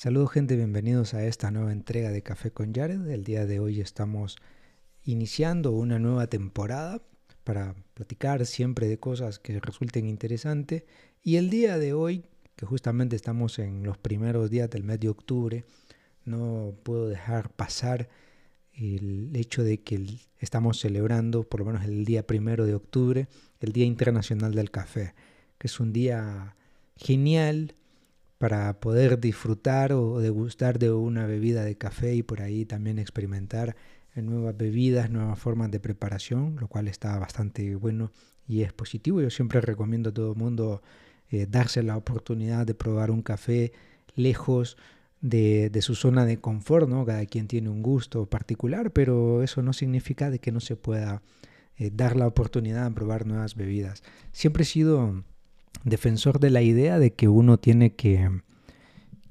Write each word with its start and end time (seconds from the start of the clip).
Saludos 0.00 0.32
gente, 0.32 0.56
bienvenidos 0.56 1.12
a 1.12 1.26
esta 1.26 1.50
nueva 1.50 1.72
entrega 1.72 2.10
de 2.10 2.22
Café 2.22 2.50
con 2.50 2.72
Jared. 2.72 3.06
El 3.08 3.22
día 3.22 3.44
de 3.44 3.60
hoy 3.60 3.82
estamos 3.82 4.38
iniciando 5.04 5.72
una 5.72 5.98
nueva 5.98 6.26
temporada 6.26 7.02
para 7.44 7.74
platicar 7.92 8.46
siempre 8.46 8.88
de 8.88 8.98
cosas 8.98 9.38
que 9.38 9.60
resulten 9.60 10.06
interesantes. 10.06 10.84
Y 11.22 11.36
el 11.36 11.50
día 11.50 11.76
de 11.76 11.92
hoy, 11.92 12.24
que 12.56 12.64
justamente 12.64 13.14
estamos 13.14 13.58
en 13.58 13.82
los 13.82 13.98
primeros 13.98 14.48
días 14.48 14.70
del 14.70 14.84
mes 14.84 15.00
de 15.00 15.10
octubre, 15.10 15.66
no 16.24 16.72
puedo 16.82 17.06
dejar 17.06 17.52
pasar 17.52 18.08
el 18.72 19.36
hecho 19.36 19.62
de 19.62 19.82
que 19.82 20.02
estamos 20.38 20.80
celebrando, 20.80 21.42
por 21.42 21.60
lo 21.60 21.66
menos 21.66 21.84
el 21.84 22.06
día 22.06 22.26
primero 22.26 22.64
de 22.64 22.74
octubre, 22.74 23.28
el 23.60 23.72
Día 23.72 23.84
Internacional 23.84 24.54
del 24.54 24.70
Café, 24.70 25.12
que 25.58 25.66
es 25.66 25.78
un 25.78 25.92
día 25.92 26.56
genial 26.96 27.74
para 28.40 28.80
poder 28.80 29.20
disfrutar 29.20 29.92
o 29.92 30.18
degustar 30.18 30.78
de 30.78 30.90
una 30.90 31.26
bebida 31.26 31.62
de 31.62 31.76
café 31.76 32.14
y 32.14 32.22
por 32.22 32.40
ahí 32.40 32.64
también 32.64 32.98
experimentar 32.98 33.76
nuevas 34.14 34.56
bebidas, 34.56 35.10
nuevas 35.10 35.38
formas 35.38 35.70
de 35.70 35.78
preparación, 35.78 36.56
lo 36.58 36.66
cual 36.66 36.88
está 36.88 37.18
bastante 37.18 37.74
bueno 37.76 38.12
y 38.48 38.62
es 38.62 38.72
positivo. 38.72 39.20
Yo 39.20 39.28
siempre 39.28 39.60
recomiendo 39.60 40.08
a 40.08 40.14
todo 40.14 40.32
el 40.32 40.38
mundo 40.38 40.80
eh, 41.28 41.48
darse 41.50 41.82
la 41.82 41.98
oportunidad 41.98 42.66
de 42.66 42.72
probar 42.72 43.10
un 43.10 43.20
café 43.20 43.72
lejos 44.14 44.78
de, 45.20 45.70
su 45.82 45.94
zona 45.94 46.24
de 46.24 46.40
confort, 46.40 46.88
¿no? 46.88 47.04
Cada 47.04 47.26
quien 47.26 47.46
tiene 47.46 47.68
un 47.68 47.82
gusto 47.82 48.24
particular, 48.24 48.90
pero 48.90 49.42
eso 49.42 49.60
no 49.60 49.74
significa 49.74 50.30
de 50.30 50.38
que 50.38 50.50
no 50.50 50.60
se 50.60 50.76
pueda 50.76 51.20
eh, 51.76 51.90
dar 51.92 52.16
la 52.16 52.26
oportunidad 52.26 52.88
de 52.88 52.94
probar 52.94 53.26
nuevas 53.26 53.54
bebidas. 53.54 54.02
Siempre 54.32 54.62
he 54.62 54.66
sido 54.66 55.24
defensor 55.84 56.40
de 56.40 56.50
la 56.50 56.62
idea 56.62 56.98
de 56.98 57.12
que 57.12 57.28
uno 57.28 57.58
tiene 57.58 57.94
que, 57.94 58.42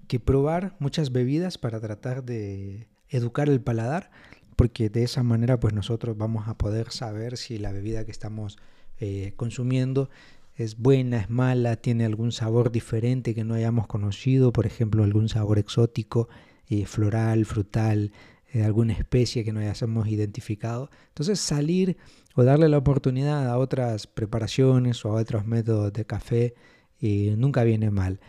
que 0.08 0.20
probar 0.20 0.76
muchas 0.80 1.12
bebidas 1.12 1.58
para 1.58 1.80
tratar 1.80 2.24
de 2.24 2.88
educar 3.10 3.50
el 3.50 3.62
paladar, 3.62 4.12
porque 4.56 4.90
de 4.90 5.04
esa 5.04 5.24
manera 5.24 5.60
pues 5.60 5.74
nosotros 5.74 6.18
vamos 6.18 6.48
a 6.48 6.58
poder 6.58 6.92
saber 6.92 7.38
si 7.38 7.58
la 7.58 7.72
bebida 7.72 8.06
que 8.06 8.12
estamos 8.12 8.58
eh, 9.00 9.34
consumiendo 9.36 10.10
es 10.56 10.78
buena, 10.78 11.22
es 11.22 11.30
mala, 11.30 11.78
tiene 11.78 12.06
algún 12.06 12.32
sabor 12.34 12.72
diferente 12.72 13.34
que 13.34 13.46
no 13.46 13.54
hayamos 13.54 13.88
conocido, 13.88 14.52
por 14.52 14.66
ejemplo 14.66 15.04
algún 15.04 15.30
sabor 15.30 15.58
exótico, 15.58 16.28
eh, 16.68 16.86
floral, 16.86 17.46
frutal, 17.46 18.12
eh, 18.54 18.64
alguna 18.64 18.94
especie 18.94 19.44
que 19.44 19.54
no 19.54 19.60
hayamos 19.60 20.08
identificado. 20.08 20.90
Entonces 21.10 21.40
salir 21.40 21.98
o 22.36 22.44
darle 22.44 22.70
la 22.70 22.78
oportunidad 22.78 23.48
a 23.48 23.58
otras 23.58 24.08
preparaciones 24.08 25.04
o 25.06 25.10
a 25.10 25.22
otros 25.22 25.46
métodos 25.46 25.94
de 25.94 26.06
café 26.06 26.56
eh, 27.02 27.36
nunca 27.38 27.64
viene 27.64 27.92
mal. 27.92 28.20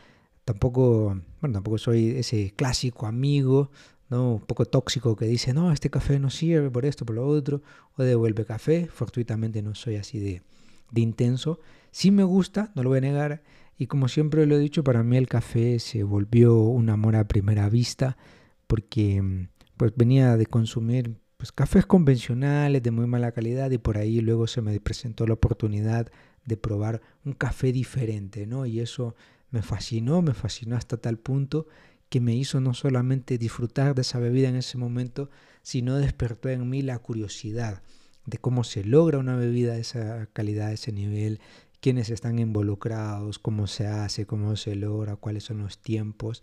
Tampoco, 0.44 1.20
bueno, 1.40 1.54
tampoco 1.54 1.78
soy 1.78 2.10
ese 2.10 2.52
clásico 2.56 3.06
amigo, 3.06 3.70
¿no? 4.08 4.34
un 4.34 4.40
poco 4.40 4.64
tóxico 4.64 5.16
que 5.16 5.26
dice, 5.26 5.54
no, 5.54 5.72
este 5.72 5.90
café 5.90 6.18
no 6.18 6.30
sirve 6.30 6.70
por 6.70 6.84
esto, 6.84 7.06
por 7.06 7.16
lo 7.16 7.26
otro, 7.26 7.62
o 7.96 8.02
devuelve 8.02 8.44
café. 8.44 8.86
Fortuitamente 8.86 9.62
no 9.62 9.74
soy 9.74 9.96
así 9.96 10.18
de, 10.18 10.42
de 10.90 11.00
intenso. 11.00 11.60
Sí 11.92 12.10
me 12.10 12.24
gusta, 12.24 12.72
no 12.74 12.82
lo 12.82 12.90
voy 12.90 12.98
a 12.98 13.02
negar, 13.02 13.42
y 13.80 13.86
como 13.86 14.08
siempre 14.08 14.44
lo 14.44 14.56
he 14.56 14.58
dicho, 14.58 14.84
para 14.84 15.02
mí 15.02 15.16
el 15.16 15.26
café 15.26 15.78
se 15.78 16.02
volvió 16.02 16.54
un 16.58 16.90
amor 16.90 17.16
a 17.16 17.26
primera 17.26 17.70
vista, 17.70 18.18
porque 18.66 19.48
pues 19.80 19.94
venía 19.96 20.36
de 20.36 20.44
consumir 20.44 21.16
pues, 21.38 21.52
cafés 21.52 21.86
convencionales 21.86 22.82
de 22.82 22.90
muy 22.90 23.06
mala 23.06 23.32
calidad 23.32 23.70
y 23.70 23.78
por 23.78 23.96
ahí 23.96 24.20
luego 24.20 24.46
se 24.46 24.60
me 24.60 24.78
presentó 24.78 25.26
la 25.26 25.32
oportunidad 25.32 26.12
de 26.44 26.58
probar 26.58 27.00
un 27.24 27.32
café 27.32 27.72
diferente, 27.72 28.46
¿no? 28.46 28.66
Y 28.66 28.80
eso 28.80 29.14
me 29.50 29.62
fascinó, 29.62 30.20
me 30.20 30.34
fascinó 30.34 30.76
hasta 30.76 30.98
tal 30.98 31.16
punto 31.16 31.66
que 32.10 32.20
me 32.20 32.34
hizo 32.34 32.60
no 32.60 32.74
solamente 32.74 33.38
disfrutar 33.38 33.94
de 33.94 34.02
esa 34.02 34.18
bebida 34.18 34.50
en 34.50 34.56
ese 34.56 34.76
momento, 34.76 35.30
sino 35.62 35.96
despertó 35.96 36.50
en 36.50 36.68
mí 36.68 36.82
la 36.82 36.98
curiosidad 36.98 37.82
de 38.26 38.36
cómo 38.36 38.64
se 38.64 38.84
logra 38.84 39.16
una 39.16 39.36
bebida 39.36 39.72
de 39.72 39.80
esa 39.80 40.26
calidad, 40.34 40.68
de 40.68 40.74
ese 40.74 40.92
nivel, 40.92 41.40
quiénes 41.80 42.10
están 42.10 42.38
involucrados, 42.38 43.38
cómo 43.38 43.66
se 43.66 43.86
hace, 43.86 44.26
cómo 44.26 44.56
se 44.56 44.74
logra, 44.74 45.16
cuáles 45.16 45.44
son 45.44 45.60
los 45.60 45.78
tiempos 45.78 46.42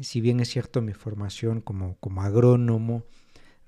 si 0.00 0.20
bien 0.20 0.40
es 0.40 0.48
cierto 0.48 0.82
mi 0.82 0.92
formación 0.92 1.60
como, 1.60 1.96
como 2.00 2.22
agrónomo 2.22 3.04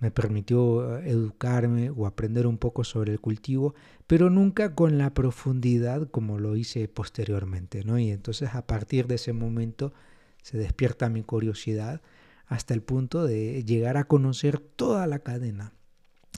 me 0.01 0.11
permitió 0.11 0.99
eh, 0.99 1.11
educarme 1.11 1.91
o 1.91 2.07
aprender 2.07 2.47
un 2.47 2.59
poco 2.59 2.85
sobre 2.85 3.13
el 3.13 3.21
cultivo, 3.21 3.75
pero 4.07 4.31
nunca 4.31 4.75
con 4.75 4.99
la 4.99 5.13
profundidad 5.13 6.09
como 6.11 6.39
lo 6.39 6.57
hice 6.57 6.89
posteriormente, 6.89 7.85
¿no? 7.85 7.99
Y 7.99 8.11
entonces 8.11 8.55
a 8.55 8.67
partir 8.67 9.07
de 9.07 9.17
ese 9.17 9.33
momento 9.33 9.93
se 10.43 10.57
despierta 10.57 11.09
mi 11.09 11.23
curiosidad 11.23 12.01
hasta 12.47 12.75
el 12.75 12.83
punto 12.83 13.27
de 13.27 13.65
llegar 13.65 13.97
a 13.97 14.05
conocer 14.05 14.59
toda 14.59 15.07
la 15.07 15.19
cadena 15.19 15.73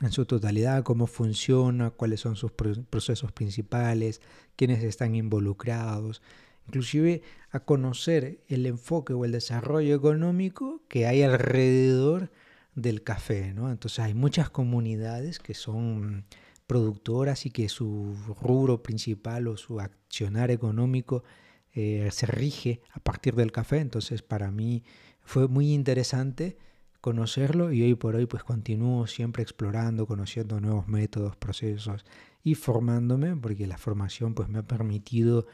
en 0.01 0.13
su 0.13 0.25
totalidad, 0.25 0.83
cómo 0.83 1.07
funciona, 1.07 1.91
cuáles 1.91 2.21
son 2.21 2.35
sus 2.35 2.53
procesos 2.53 3.33
principales, 3.33 4.23
quiénes 4.57 4.83
están 4.83 5.15
involucrados, 5.15 6.23
inclusive 6.71 7.23
a 7.51 7.61
conocer 7.61 8.45
el 8.47 8.65
enfoque 8.65 9.13
o 9.13 9.25
el 9.25 9.33
desarrollo 9.33 9.97
económico 9.97 10.83
que 10.89 11.07
hay 11.07 11.23
alrededor 11.23 12.31
del 12.77 13.03
café. 13.03 13.53
¿no? 13.53 13.71
Entonces 13.71 13.99
hay 13.99 14.15
muchas 14.15 14.51
comunidades 14.51 15.41
que 15.41 15.55
son 15.55 16.25
productoras 16.69 17.47
y 17.47 17.51
que 17.51 17.69
su 17.69 18.15
rubro 18.41 18.85
principal 18.85 19.49
o 19.49 19.57
su 19.57 19.81
accionar 19.81 20.53
económico 20.53 21.25
eh, 21.73 22.09
se 22.13 22.27
rige 22.27 22.83
a 22.93 23.01
partir 23.01 23.35
del 23.35 23.51
café. 23.51 23.79
Entonces 23.79 24.23
para 24.23 24.53
mí 24.53 24.85
fue 25.23 25.49
muy 25.49 25.73
interesante 25.73 26.57
conocerlo 27.01 27.73
y 27.73 27.83
hoy 27.83 27.97
por 27.97 28.15
hoy 28.15 28.27
pues 28.27 28.45
continúo 28.45 29.09
siempre 29.09 29.43
explorando, 29.43 30.07
conociendo 30.07 30.61
nuevos 30.61 30.87
métodos, 30.87 31.35
procesos 31.35 32.05
y 32.45 32.55
formándome 32.55 33.35
porque 33.35 33.67
la 33.67 33.77
formación 33.79 34.35
pues 34.35 34.49
me 34.49 34.61
ha 34.61 34.63
permitido 34.63 35.49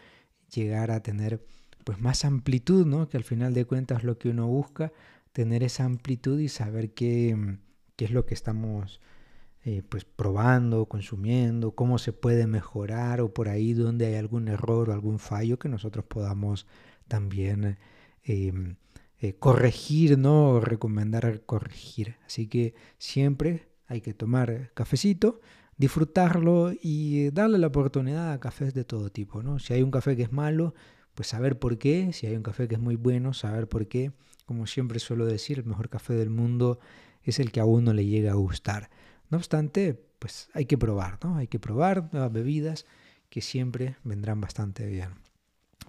llegar 0.53 0.91
a 0.91 1.03
tener 1.03 1.45
pues 1.84 2.01
más 2.01 2.25
amplitud, 2.25 2.87
¿no? 2.87 3.09
Que 3.09 3.17
al 3.17 3.25
final 3.25 3.55
de 3.55 3.65
cuentas 3.65 4.05
lo 4.05 4.19
que 4.19 4.29
uno 4.29 4.47
busca, 4.49 4.93
tener 5.33 5.62
esa 5.62 5.84
amplitud 5.84 6.39
y 6.41 6.49
saber 6.49 6.93
qué, 6.95 7.59
qué 7.97 8.07
es 8.07 8.11
lo 8.11 8.27
que 8.27 8.34
estamos 8.34 9.01
eh, 9.69 9.83
pues 9.89 10.05
probando, 10.05 10.87
consumiendo, 10.87 11.73
cómo 11.73 11.99
se 11.99 12.12
puede 12.12 12.47
mejorar 12.47 13.21
o 13.21 13.34
por 13.34 13.49
ahí 13.49 13.73
donde 13.73 14.07
hay 14.07 14.15
algún 14.15 14.47
error 14.47 14.89
o 14.89 14.93
algún 14.93 15.19
fallo 15.19 15.59
que 15.59 15.69
nosotros 15.69 16.05
podamos 16.05 16.69
también 17.09 17.77
em, 18.23 18.77
eh, 19.19 19.34
corregir, 19.34 20.19
¿no? 20.19 20.51
O 20.51 20.61
recomendar 20.61 21.43
corregir. 21.47 22.15
Así 22.27 22.47
que 22.47 22.75
siempre 22.99 23.67
hay 23.89 24.01
que 24.01 24.15
tomar 24.15 24.71
cafecito, 24.75 25.41
disfrutarlo 25.76 26.72
y 26.81 27.31
darle 27.31 27.59
la 27.59 27.66
oportunidad 27.66 28.32
a 28.32 28.41
cafés 28.41 28.75
de 28.75 28.84
todo 28.84 29.10
tipo, 29.10 29.42
¿no? 29.42 29.59
Si 29.59 29.72
hay 29.72 29.82
un 29.82 29.91
café 29.91 30.16
que 30.16 30.22
es 30.22 30.32
malo, 30.32 30.75
pues 31.14 31.28
saber 31.28 31.59
por 31.59 31.78
qué, 31.78 32.12
si 32.12 32.26
hay 32.26 32.37
un 32.37 32.42
café 32.42 32.69
que 32.69 32.75
es 32.75 32.81
muy 32.81 32.97
bueno, 32.97 33.32
saber 33.34 33.69
por 33.69 33.86
qué. 33.88 34.12
Como 34.47 34.66
siempre 34.66 34.98
suelo 34.98 35.26
decir, 35.26 35.59
el 35.59 35.65
mejor 35.65 35.88
café 35.88 36.15
del 36.15 36.31
mundo 36.31 36.78
es 37.22 37.41
el 37.41 37.53
que 37.53 37.60
a 37.60 37.65
uno 37.65 37.92
le 37.92 38.06
llega 38.06 38.32
a 38.32 38.36
gustar. 38.36 38.91
No 39.31 39.38
obstante, 39.38 40.00
pues 40.19 40.48
hay 40.54 40.66
que 40.66 40.78
probar, 40.78 41.19
¿no? 41.22 41.36
Hay 41.36 41.48
que 41.48 41.59
probar 41.59 42.09
nuevas 42.12 42.32
bebidas 42.32 42.86
que 43.28 43.41
siempre 43.41 43.97
vendrán 44.04 44.41
bastante 44.41 44.86
bien. 44.86 45.10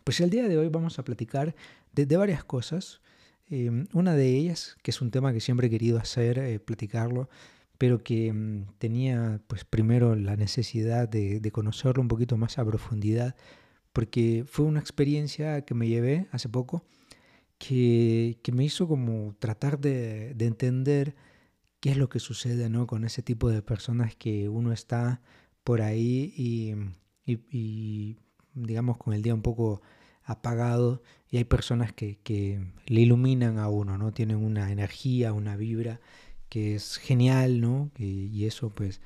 Pues 0.03 0.19
el 0.21 0.29
día 0.29 0.47
de 0.47 0.57
hoy 0.57 0.69
vamos 0.69 0.99
a 0.99 1.03
platicar 1.03 1.55
de, 1.93 2.17
varias 2.17 2.43
cosas. 2.43 3.01
Eh, 3.49 3.69
una 3.93 4.15
de 4.15 4.35
ellas, 4.35 4.77
que 4.81 4.91
es 4.91 5.01
un 5.01 5.11
tema 5.11 5.33
que 5.33 5.39
siempre 5.39 5.67
he 5.67 5.69
querido 5.69 5.99
hacer, 5.99 6.39
eh, 6.39 6.59
platicarlo, 6.59 7.29
pero 7.77 8.03
que 8.03 8.31
mm, 8.33 8.65
tenía 8.77 9.41
pues 9.47 9.65
primero 9.65 10.15
la 10.15 10.35
necesidad 10.35 11.07
de, 11.09 11.41
conocerlo 11.51 12.01
un 12.01 12.07
poquito 12.07 12.37
más 12.37 12.57
a 12.57 12.65
profundidad, 12.65 13.35
porque 13.93 14.45
fue 14.47 14.65
una 14.65 14.79
experiencia 14.79 15.61
que 15.65 15.73
me 15.73 15.87
llevé 15.87 16.27
hace 16.31 16.49
poco, 16.49 16.83
que, 17.57 18.39
me 18.53 18.63
hizo 18.65 18.87
como 18.87 19.35
tratar 19.39 19.79
de, 19.79 20.31
entender 20.39 21.15
qué 21.79 21.91
es 21.91 21.97
lo 21.97 22.09
que 22.09 22.19
sucede 22.19 22.69
¿no? 22.69 22.87
con 22.87 23.03
ese 23.05 23.21
tipo 23.21 23.49
de 23.49 23.61
personas 23.61 24.15
que 24.15 24.49
uno 24.49 24.71
está 24.73 25.21
por 25.63 25.81
ahí 25.81 26.33
y, 26.37 26.73
y, 27.25 28.17
digamos 28.53 28.97
con 28.97 29.13
el 29.13 29.21
día 29.21 29.33
un 29.35 29.41
poco 29.41 29.81
apagado 30.23 31.01
y 31.29 31.37
hay 31.37 31.43
personas 31.43 31.93
que, 31.93 32.19
que 32.23 32.59
le 32.85 33.01
iluminan 33.01 33.59
a 33.59 33.69
uno, 33.69 33.97
¿no? 33.97 34.11
Tienen 34.11 34.37
una 34.37 34.71
energía, 34.71 35.33
una 35.33 35.55
vibra 35.55 35.99
que 36.49 36.75
es 36.75 36.97
genial, 36.97 37.61
¿no? 37.61 37.91
y 37.97 38.45
eso 38.45 38.69
pues 38.69 39.01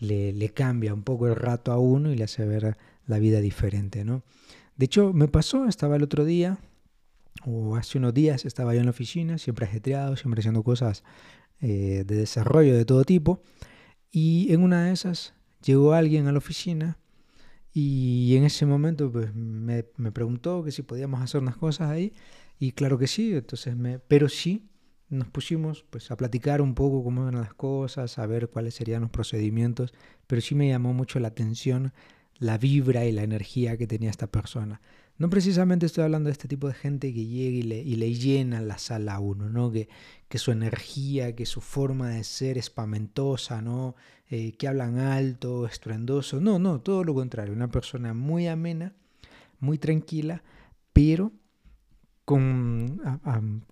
le, 0.00 0.50
cambia 0.50 0.94
un 0.94 1.02
poco 1.02 1.26
el 1.26 1.36
rato 1.36 1.72
a 1.72 1.78
uno 1.78 2.12
y 2.12 2.16
le 2.16 2.24
hace 2.24 2.44
ver 2.44 2.76
la 3.06 3.18
vida 3.18 3.40
diferente, 3.40 4.04
¿no? 4.04 4.22
De 4.76 4.86
hecho, 4.86 5.12
me 5.12 5.28
pasó, 5.28 5.66
estaba 5.66 5.96
el 5.96 6.02
otro 6.02 6.24
día, 6.24 6.58
o 7.44 7.76
hace 7.76 7.98
unos 7.98 8.12
días 8.12 8.44
estaba 8.44 8.74
yo 8.74 8.80
en 8.80 8.86
la 8.86 8.90
oficina, 8.90 9.38
siempre 9.38 9.66
ajetreado, 9.66 10.16
siempre 10.16 10.40
haciendo 10.40 10.62
cosas 10.62 11.02
eh, 11.60 12.04
de 12.06 12.16
desarrollo 12.16 12.76
de 12.76 12.84
todo 12.84 13.04
tipo, 13.04 13.42
y 14.10 14.52
en 14.52 14.62
una 14.62 14.84
de 14.84 14.92
esas 14.92 15.34
llegó 15.62 15.94
alguien 15.94 16.26
a 16.26 16.32
la 16.32 16.38
oficina 16.38 16.98
y 17.72 18.34
en 18.36 18.44
ese 18.44 18.66
momento 18.66 19.10
pues, 19.12 19.34
me, 19.34 19.84
me 19.96 20.12
preguntó 20.12 20.62
que 20.64 20.72
si 20.72 20.82
podíamos 20.82 21.20
hacer 21.20 21.40
unas 21.40 21.56
cosas 21.56 21.90
ahí, 21.90 22.12
Y 22.58 22.72
claro 22.72 22.98
que 22.98 23.06
sí, 23.06 23.34
entonces 23.34 23.76
me, 23.76 23.98
pero 23.98 24.28
sí 24.28 24.68
nos 25.08 25.28
pusimos 25.28 25.84
pues 25.90 26.10
a 26.10 26.16
platicar 26.16 26.60
un 26.60 26.74
poco 26.74 27.04
cómo 27.04 27.28
eran 27.28 27.40
las 27.40 27.54
cosas, 27.54 28.18
a 28.18 28.26
ver 28.26 28.48
cuáles 28.48 28.74
serían 28.74 29.02
los 29.02 29.10
procedimientos, 29.10 29.94
pero 30.26 30.40
sí 30.40 30.54
me 30.54 30.68
llamó 30.68 30.92
mucho 30.92 31.20
la 31.20 31.28
atención 31.28 31.92
la 32.38 32.58
vibra 32.58 33.04
y 33.04 33.12
la 33.12 33.22
energía 33.22 33.76
que 33.76 33.86
tenía 33.86 34.10
esta 34.10 34.26
persona. 34.26 34.80
No 35.18 35.30
precisamente 35.30 35.86
estoy 35.86 36.04
hablando 36.04 36.28
de 36.28 36.32
este 36.32 36.48
tipo 36.48 36.68
de 36.68 36.74
gente 36.74 37.14
que 37.14 37.24
llega 37.24 37.56
y 37.56 37.62
le, 37.62 37.78
y 37.78 37.96
le 37.96 38.12
llena 38.12 38.60
la 38.60 38.76
sala 38.76 39.14
a 39.14 39.20
uno, 39.20 39.48
¿no? 39.48 39.72
Que, 39.72 39.88
que 40.28 40.36
su 40.36 40.52
energía, 40.52 41.34
que 41.34 41.46
su 41.46 41.62
forma 41.62 42.10
de 42.10 42.24
ser 42.24 42.58
espamentosa, 42.58 43.62
¿no? 43.62 43.96
Eh, 44.28 44.52
que 44.52 44.68
hablan 44.68 44.98
alto, 44.98 45.66
estruendoso. 45.66 46.40
No, 46.40 46.58
no, 46.58 46.80
todo 46.80 47.02
lo 47.02 47.14
contrario. 47.14 47.54
Una 47.54 47.70
persona 47.70 48.12
muy 48.12 48.46
amena, 48.46 48.92
muy 49.58 49.78
tranquila, 49.78 50.42
pero 50.92 51.32
con, 52.26 53.00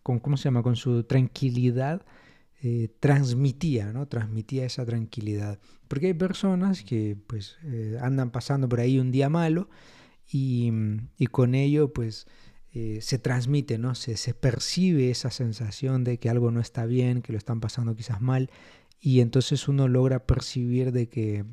con 0.02 0.20
¿cómo 0.20 0.38
se 0.38 0.44
llama? 0.44 0.62
Con 0.62 0.76
su 0.76 1.04
tranquilidad 1.04 2.06
eh, 2.62 2.88
transmitía, 3.00 3.92
¿no? 3.92 4.08
Transmitía 4.08 4.64
esa 4.64 4.86
tranquilidad. 4.86 5.58
Porque 5.88 6.06
hay 6.06 6.14
personas 6.14 6.82
que 6.82 7.14
pues 7.26 7.58
eh, 7.64 7.98
andan 8.00 8.30
pasando 8.30 8.68
por 8.68 8.80
ahí 8.80 8.98
un 8.98 9.10
día 9.10 9.28
malo 9.28 9.68
y, 10.26 10.72
y 11.18 11.26
con 11.26 11.54
ello 11.54 11.92
pues 11.92 12.26
eh, 12.72 13.00
se 13.02 13.18
transmite, 13.18 13.76
¿no? 13.76 13.94
Se, 13.94 14.16
se, 14.16 14.34
percibe 14.34 15.10
esa 15.10 15.30
sensación 15.30 16.04
de 16.04 16.18
que 16.18 16.30
algo 16.30 16.50
no 16.52 16.60
está 16.60 16.86
bien, 16.86 17.22
que 17.22 17.32
lo 17.32 17.38
están 17.38 17.60
pasando 17.60 17.94
quizás 17.96 18.20
mal 18.22 18.50
y 19.00 19.20
entonces 19.20 19.68
uno 19.68 19.88
logra 19.88 20.26
percibir 20.26 20.92
de 20.92 21.08
que, 21.08 21.44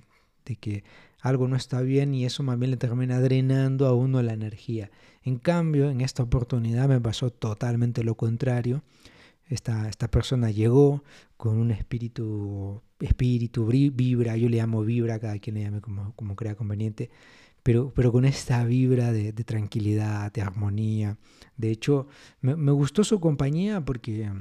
de 0.46 0.56
que 0.56 0.84
algo 1.22 1.48
no 1.48 1.56
está 1.56 1.82
bien 1.82 2.14
y 2.14 2.26
eso 2.26 2.44
más 2.44 2.60
bien 2.60 2.72
le 2.72 2.78
termina 2.78 3.20
drenando 3.22 3.88
a 3.88 3.94
uno 3.94 4.22
la 4.22 4.34
energía. 4.34 4.92
En 5.24 5.38
cambio, 5.38 5.90
en 5.90 6.02
esta 6.02 6.24
oportunidad 6.24 6.90
me 6.90 7.00
pasó 7.00 7.30
totalmente 7.30 8.04
lo 8.04 8.16
contrario 8.16 8.84
esta, 9.52 9.90
esta 9.90 10.10
persona 10.10 10.50
llegó 10.50 11.04
con 11.38 11.58
un 11.58 11.72
espíritu, 11.72 12.82
espíritu, 13.00 13.66
vibra, 13.66 14.38
yo 14.38 14.48
le 14.50 14.58
llamo 14.58 14.84
vibra, 14.84 15.20
cada 15.20 15.38
quien 15.40 15.56
le 15.56 15.64
llame 15.64 15.82
como, 15.82 16.14
como 16.16 16.36
crea 16.36 16.56
conveniente, 16.56 17.10
pero, 17.62 17.92
pero 17.94 18.12
con 18.12 18.26
esta 18.26 18.64
vibra 18.64 19.12
de, 19.12 19.34
tranquilidad, 19.34 20.32
de 20.32 20.42
armonía. 20.42 21.18
De 21.58 21.70
hecho, 21.70 22.08
me, 22.40 22.72
gustó 22.72 23.04
su 23.04 23.20
compañía 23.20 23.84
porque, 23.84 24.32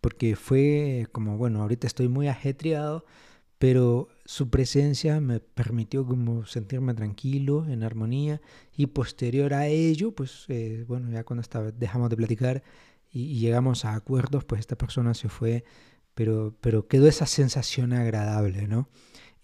porque 0.00 0.34
fue 0.36 1.06
como, 1.12 1.38
bueno, 1.38 1.62
ahorita 1.62 1.86
estoy 1.86 2.08
muy 2.08 2.28
ajetreado, 2.28 3.04
pero 3.58 4.08
su 4.28 4.50
presencia 4.50 5.22
me 5.22 5.40
permitió 5.40 6.06
sentirme 6.44 6.92
tranquilo, 6.92 7.64
en 7.66 7.82
armonía, 7.82 8.42
y 8.76 8.84
posterior 8.88 9.54
a 9.54 9.68
ello, 9.68 10.12
pues 10.14 10.44
eh, 10.48 10.84
bueno, 10.86 11.10
ya 11.10 11.24
cuando 11.24 11.40
estaba, 11.40 11.70
dejamos 11.70 12.10
de 12.10 12.16
platicar, 12.18 12.62
y, 13.10 13.38
llegamos 13.38 13.86
a 13.86 13.94
acuerdos, 13.94 14.44
pues 14.44 14.60
esta 14.60 14.76
persona 14.76 15.14
se 15.14 15.30
fue, 15.30 15.64
pero, 16.14 16.54
pero 16.60 16.88
quedó 16.88 17.08
esa 17.08 17.24
sensación 17.24 17.94
agradable, 17.94 18.68
¿no? 18.68 18.90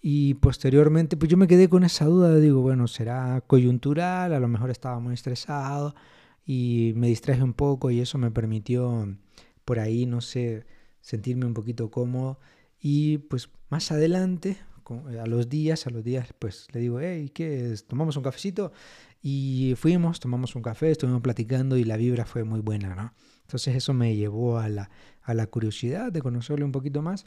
Y 0.01 0.35
posteriormente, 0.35 1.17
pues 1.17 1.31
yo 1.31 1.37
me 1.37 1.47
quedé 1.47 1.67
con 1.67 1.83
esa 1.83 2.05
duda, 2.05 2.35
digo, 2.35 2.61
bueno, 2.61 2.87
será 2.87 3.41
coyuntural, 3.47 4.33
a 4.35 4.39
lo 4.39 4.47
mejor 4.47 4.69
estaba 4.69 4.99
muy 4.99 5.15
estresado 5.15 5.95
y 6.45 6.93
me 6.95 7.07
distraje 7.07 7.41
un 7.41 7.53
poco 7.53 7.89
y 7.89 8.01
eso 8.01 8.19
me 8.19 8.29
permitió 8.29 9.17
por 9.65 9.79
ahí, 9.79 10.05
no 10.05 10.21
sé, 10.21 10.67
sentirme 11.01 11.47
un 11.47 11.55
poquito 11.55 11.89
cómodo. 11.89 12.39
Y 12.79 13.17
pues 13.17 13.49
más 13.69 13.91
adelante, 13.91 14.57
a 14.89 15.25
los 15.25 15.49
días, 15.49 15.87
a 15.87 15.89
los 15.89 16.03
días, 16.03 16.27
pues 16.37 16.67
le 16.73 16.79
digo, 16.79 16.99
hey, 16.99 17.29
¿qué? 17.33 17.75
¿Tomamos 17.87 18.17
un 18.17 18.23
cafecito? 18.23 18.71
Y 19.21 19.73
fuimos, 19.77 20.19
tomamos 20.19 20.55
un 20.55 20.61
café, 20.61 20.91
estuvimos 20.91 21.21
platicando 21.21 21.77
y 21.77 21.83
la 21.83 21.97
vibra 21.97 22.25
fue 22.25 22.43
muy 22.43 22.61
buena, 22.61 22.95
¿no? 22.95 23.13
Entonces 23.41 23.75
eso 23.75 23.93
me 23.93 24.15
llevó 24.15 24.59
a 24.59 24.69
la, 24.69 24.89
a 25.21 25.33
la 25.33 25.47
curiosidad 25.47 26.11
de 26.11 26.21
conocerle 26.21 26.65
un 26.65 26.71
poquito 26.71 27.01
más 27.01 27.25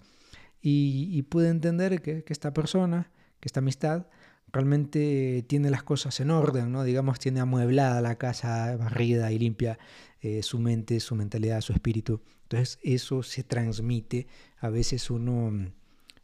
y, 0.60 1.22
pude 1.22 1.48
entender 1.48 2.02
que, 2.02 2.24
esta 2.26 2.52
persona, 2.52 3.10
que 3.40 3.48
esta 3.48 3.60
amistad, 3.60 4.06
realmente 4.50 5.44
tiene 5.46 5.70
las 5.70 5.82
cosas 5.82 6.18
en 6.20 6.30
orden, 6.30 6.72
¿no? 6.72 6.84
Digamos, 6.84 7.18
tiene 7.18 7.40
amueblada 7.40 8.00
la 8.00 8.16
casa, 8.16 8.76
barrida 8.76 9.30
y 9.30 9.38
limpia 9.38 9.78
eh, 10.20 10.42
su 10.42 10.58
mente, 10.58 11.00
su 11.00 11.14
mentalidad, 11.14 11.60
su 11.60 11.72
espíritu. 11.72 12.22
Entonces 12.44 12.78
eso 12.82 13.22
se 13.22 13.44
transmite. 13.44 14.26
A 14.58 14.70
veces 14.70 15.10
uno, 15.10 15.70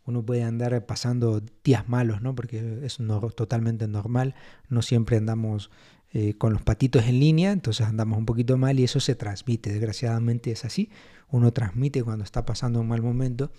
uno 0.07 0.25
puede 0.25 0.43
andar 0.43 0.87
pasando 0.87 1.43
días 1.63 1.89
malos, 1.89 2.21
¿no? 2.23 2.35
Porque 2.35 2.81
es 2.83 2.99
totalmente 3.35 3.89
normal. 3.89 4.35
No 4.69 4.83
siempre 4.83 5.17
andamos 5.17 5.71
eh, 6.17 6.35
con 6.35 6.53
los 6.53 6.63
patitos 6.63 7.07
en 7.07 7.19
línea, 7.19 7.51
entonces 7.51 7.87
andamos 7.87 8.19
un 8.19 8.25
poquito 8.25 8.57
mal 8.57 8.79
y 8.79 8.85
eso 8.85 9.01
se 9.01 9.17
transmite, 9.17 9.73
desgraciadamente 9.73 10.53
es 10.53 10.65
así, 10.65 10.89
uno 11.29 11.53
transmite 11.53 12.05
cuando 12.05 12.23
está 12.23 12.45
pasando 12.45 12.81
un 12.81 12.87
mal 12.87 13.03
momento 13.03 13.51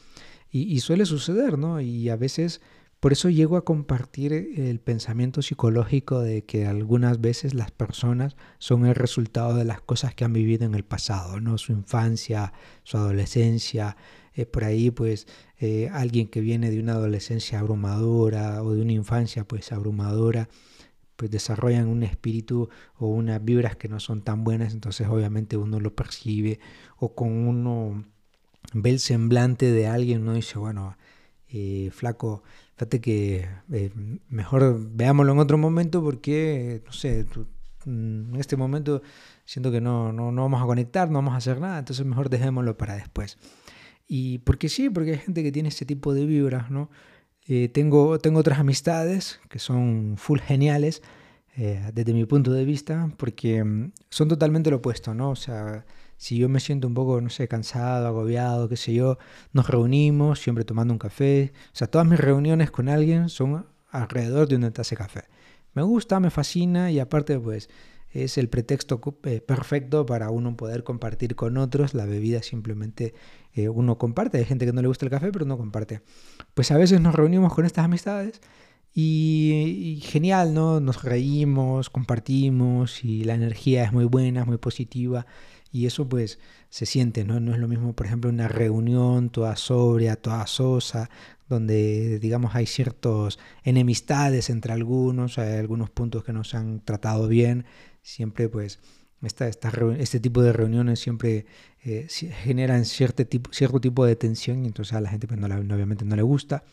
y, 0.50 0.80
suele 0.80 1.06
suceder, 1.06 1.58
¿no? 1.58 1.82
Y 1.82 2.08
a 2.08 2.16
veces 2.16 2.62
por 3.02 3.12
eso 3.12 3.30
llego 3.30 3.58
a 3.58 3.66
compartir 3.66 4.32
el 4.32 4.80
pensamiento 4.80 5.42
psicológico 5.42 6.22
de 6.22 6.46
que 6.46 6.66
algunas 6.66 7.20
veces 7.20 7.54
las 7.54 7.72
personas 7.72 8.38
son 8.58 8.86
el 8.86 8.96
resultado 8.96 9.54
de 9.56 9.66
las 9.66 9.82
cosas 9.82 10.16
que 10.16 10.24
han 10.24 10.32
vivido 10.32 10.66
en 10.66 10.76
el 10.76 10.86
pasado, 10.86 11.42
¿no? 11.42 11.58
Su 11.58 11.74
infancia, 11.74 12.54
su 12.84 12.96
adolescencia, 12.96 13.98
eh, 14.36 14.46
por 14.46 14.64
ahí 14.64 14.92
pues 14.92 15.28
eh, 15.60 15.90
alguien 15.92 16.28
que 16.28 16.42
viene 16.42 16.70
de 16.70 16.80
una 16.80 16.94
adolescencia 16.94 17.60
abrumadora 17.60 18.62
o 18.64 18.74
de 18.74 18.82
una 18.82 18.92
infancia 18.92 19.48
pues 19.48 19.72
abrumadora 19.72 20.50
pues 21.16 21.32
desarrollan 21.32 21.88
un 21.88 22.04
espíritu 22.04 22.70
o 22.98 23.08
unas 23.08 23.44
vibras 23.44 23.76
que 23.76 23.88
no 23.88 24.00
son 24.00 24.22
tan 24.22 24.44
buenas, 24.44 24.74
entonces 24.74 25.08
obviamente 25.08 25.58
uno 25.58 25.80
lo 25.80 25.96
percibe 25.96 26.60
o 26.98 27.16
con 27.16 27.32
uno 27.32 28.04
ve 28.74 28.90
el 28.90 29.00
semblante 29.00 29.72
de 29.72 29.88
alguien, 29.88 30.24
uno 30.24 30.34
dice, 30.34 30.60
bueno, 30.60 30.98
eh, 31.48 31.90
flaco, 31.94 32.44
fíjate 32.76 33.00
que 33.00 33.48
mejor 34.30 34.78
veámoslo 34.92 35.32
en 35.32 35.40
otro 35.40 35.58
momento 35.58 36.04
porque, 36.04 36.82
no 36.86 36.92
sé, 36.92 37.26
mm, 37.86 38.34
en 38.34 38.36
este 38.38 38.58
momento 38.58 39.02
siento 39.46 39.72
que 39.72 39.80
no, 39.80 40.12
no, 40.12 40.32
no 40.32 40.42
vamos 40.42 40.62
a 40.62 40.66
conectar, 40.66 41.10
no 41.10 41.20
vamos 41.20 41.34
a 41.34 41.38
hacer 41.38 41.62
nada, 41.62 41.80
entonces 41.80 42.06
mejor 42.06 42.30
dejémoslo 42.30 42.78
para 42.78 42.96
después. 42.96 43.38
Y 44.08 44.40
porque 44.40 44.70
sí, 44.70 44.90
porque 44.90 45.12
hay 45.12 45.18
gente 45.18 45.44
que 45.44 45.52
tiene 45.52 45.70
ese 45.70 45.86
tipo 45.86 46.14
de 46.14 46.26
vibras, 46.26 46.70
¿no? 46.70 46.90
Eh, 47.48 47.70
tengo, 47.70 48.20
tengo 48.20 48.40
otras 48.40 48.60
amistades 48.60 49.40
que 49.50 49.60
son 49.60 50.16
full 50.18 50.40
geniales 50.40 51.04
eh, 51.58 51.92
desde 51.94 52.14
mi 52.14 52.26
punto 52.26 52.52
de 52.52 52.66
vista 52.66 53.12
porque 53.18 53.64
mm, 53.64 53.92
son 54.10 54.28
totalmente 54.28 54.72
lo 54.72 54.78
opuesto, 54.78 55.14
¿no? 55.14 55.30
O 55.30 55.36
sea, 55.36 55.86
si 56.18 56.38
yo 56.38 56.50
me 56.50 56.60
siento 56.60 56.88
un 56.88 56.94
poco, 56.94 57.22
no 57.22 57.30
sé, 57.30 57.48
cansado, 57.48 58.08
agobiado, 58.08 58.68
qué 58.70 58.78
sé 58.78 58.94
yo, 58.94 59.18
nos 59.54 59.68
reunimos 59.70 60.40
siempre 60.40 60.66
tomando 60.66 60.94
un 60.94 61.00
café. 61.00 61.54
O 61.68 61.76
sea, 61.76 61.88
todas 61.88 62.08
mis 62.08 62.20
reuniones 62.20 62.72
con 62.72 62.90
alguien 62.90 63.30
son 63.30 63.66
alrededor 63.90 64.48
de 64.48 64.56
una 64.56 64.72
taza 64.72 64.92
de 64.92 64.98
café. 64.98 65.24
Me 65.74 65.84
gusta, 65.84 66.20
me 66.20 66.30
fascina 66.32 66.92
y 66.92 67.00
aparte 67.00 67.40
pues 67.40 67.70
es 68.16 68.38
el 68.38 68.48
pretexto 68.48 69.02
eh, 69.24 69.42
perfecto 69.42 70.06
para 70.06 70.30
uno 70.30 70.56
poder 70.56 70.84
compartir 70.86 71.36
con 71.36 71.58
otros. 71.58 71.94
La 71.94 72.06
bebida 72.06 72.42
simplemente 72.42 73.14
eh, 73.54 73.68
uno 73.68 73.98
comparte. 73.98 74.38
Hay 74.38 74.46
gente 74.46 74.66
que 74.66 74.72
no 74.72 74.82
le 74.82 74.88
gusta 74.88 75.06
el 75.06 75.12
café, 75.12 75.32
pero 75.32 75.46
no 75.46 75.58
comparte. 75.58 76.02
Pues 76.54 76.72
a 76.72 76.78
veces 76.78 77.02
nos 77.02 77.14
reunimos 77.14 77.54
con 77.54 77.66
estas 77.66 77.84
amistades 77.86 78.40
y, 78.94 80.00
genial, 80.04 80.54
¿no? 80.54 80.80
Nos 80.80 81.04
reímos, 81.04 81.90
compartimos 81.90 83.04
y 83.04 83.26
la 83.26 83.34
energía 83.36 83.84
es 83.84 83.92
muy 83.92 84.06
buena, 84.06 84.42
es 84.42 84.48
muy 84.48 84.58
positiva. 84.58 85.26
Y 85.74 85.86
eso 85.86 86.08
pues 86.08 86.40
se 86.70 86.86
siente, 86.86 87.26
¿no? 87.26 87.42
No 87.42 87.54
es 87.54 87.60
lo 87.60 87.68
mismo, 87.68 87.94
por 87.94 88.06
ejemplo, 88.06 88.30
una 88.30 88.48
reunión 88.48 89.30
toda 89.30 89.58
sobria, 89.58 90.16
toda 90.16 90.48
sosa, 90.48 91.10
donde 91.50 92.18
digamos 92.20 92.56
hay 92.56 92.66
ciertas 92.66 93.40
enemistades 93.64 94.50
entre 94.50 94.72
algunos, 94.72 95.38
hay 95.38 95.58
algunos 95.58 95.90
puntos 95.90 96.24
que 96.24 96.32
no 96.32 96.46
se 96.46 96.56
han 96.56 96.80
tratado 96.80 97.28
bien 97.28 97.66
siempre 98.06 98.48
pues 98.50 98.80
esta, 99.24 99.48
este 99.48 100.20
tipo 100.20 100.44
de 100.44 100.54
reuniones 100.54 101.00
siempre 101.00 101.48
eh, 101.84 102.08
generan 102.10 102.86
cierto 102.86 103.26
tipo, 103.26 103.52
cierto 103.52 103.82
tipo 103.82 104.06
de 104.06 104.16
tensión 104.16 104.64
y 104.64 104.68
entonces 104.68 104.94
a 104.94 105.02
la 105.02 105.10
gente 105.10 105.28
pues, 105.28 105.40
no 105.40 105.48
obviamente 105.48 106.06
no 106.06 106.16
le 106.16 106.22
gusta 106.22 106.64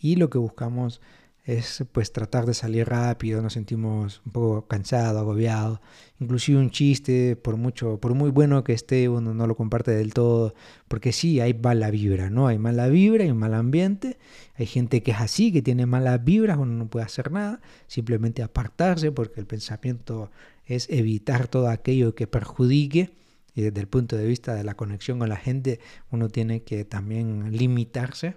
y 0.00 0.16
lo 0.16 0.28
que 0.28 0.38
buscamos 0.38 1.00
es 1.44 1.84
pues 1.90 2.12
tratar 2.12 2.46
de 2.46 2.54
salir 2.54 2.88
rápido, 2.88 3.42
nos 3.42 3.54
sentimos 3.54 4.22
un 4.24 4.32
poco 4.32 4.68
cansados, 4.68 5.20
agobiados, 5.20 5.80
inclusive 6.20 6.58
un 6.60 6.70
chiste, 6.70 7.34
por 7.34 7.56
mucho, 7.56 7.98
por 7.98 8.14
muy 8.14 8.30
bueno 8.30 8.62
que 8.62 8.72
esté, 8.72 9.08
uno 9.08 9.34
no 9.34 9.46
lo 9.48 9.56
comparte 9.56 9.90
del 9.90 10.14
todo, 10.14 10.54
porque 10.86 11.12
sí, 11.12 11.40
hay 11.40 11.52
mala 11.52 11.90
vibra, 11.90 12.30
¿no? 12.30 12.46
Hay 12.46 12.58
mala 12.58 12.86
vibra, 12.86 13.24
hay 13.24 13.30
un 13.32 13.38
mal 13.38 13.54
ambiente, 13.54 14.18
hay 14.54 14.66
gente 14.66 15.02
que 15.02 15.10
es 15.10 15.20
así, 15.20 15.52
que 15.52 15.62
tiene 15.62 15.84
malas 15.84 16.22
vibras, 16.22 16.58
uno 16.58 16.74
no 16.74 16.86
puede 16.86 17.06
hacer 17.06 17.32
nada, 17.32 17.60
simplemente 17.88 18.44
apartarse, 18.44 19.10
porque 19.10 19.40
el 19.40 19.46
pensamiento 19.46 20.30
es 20.64 20.88
evitar 20.90 21.48
todo 21.48 21.68
aquello 21.68 22.14
que 22.14 22.26
perjudique, 22.26 23.10
y 23.54 23.62
desde 23.62 23.80
el 23.80 23.88
punto 23.88 24.16
de 24.16 24.26
vista 24.26 24.54
de 24.54 24.64
la 24.64 24.74
conexión 24.74 25.18
con 25.18 25.28
la 25.28 25.36
gente, 25.36 25.80
uno 26.10 26.28
tiene 26.28 26.62
que 26.62 26.84
también 26.84 27.56
limitarse 27.56 28.36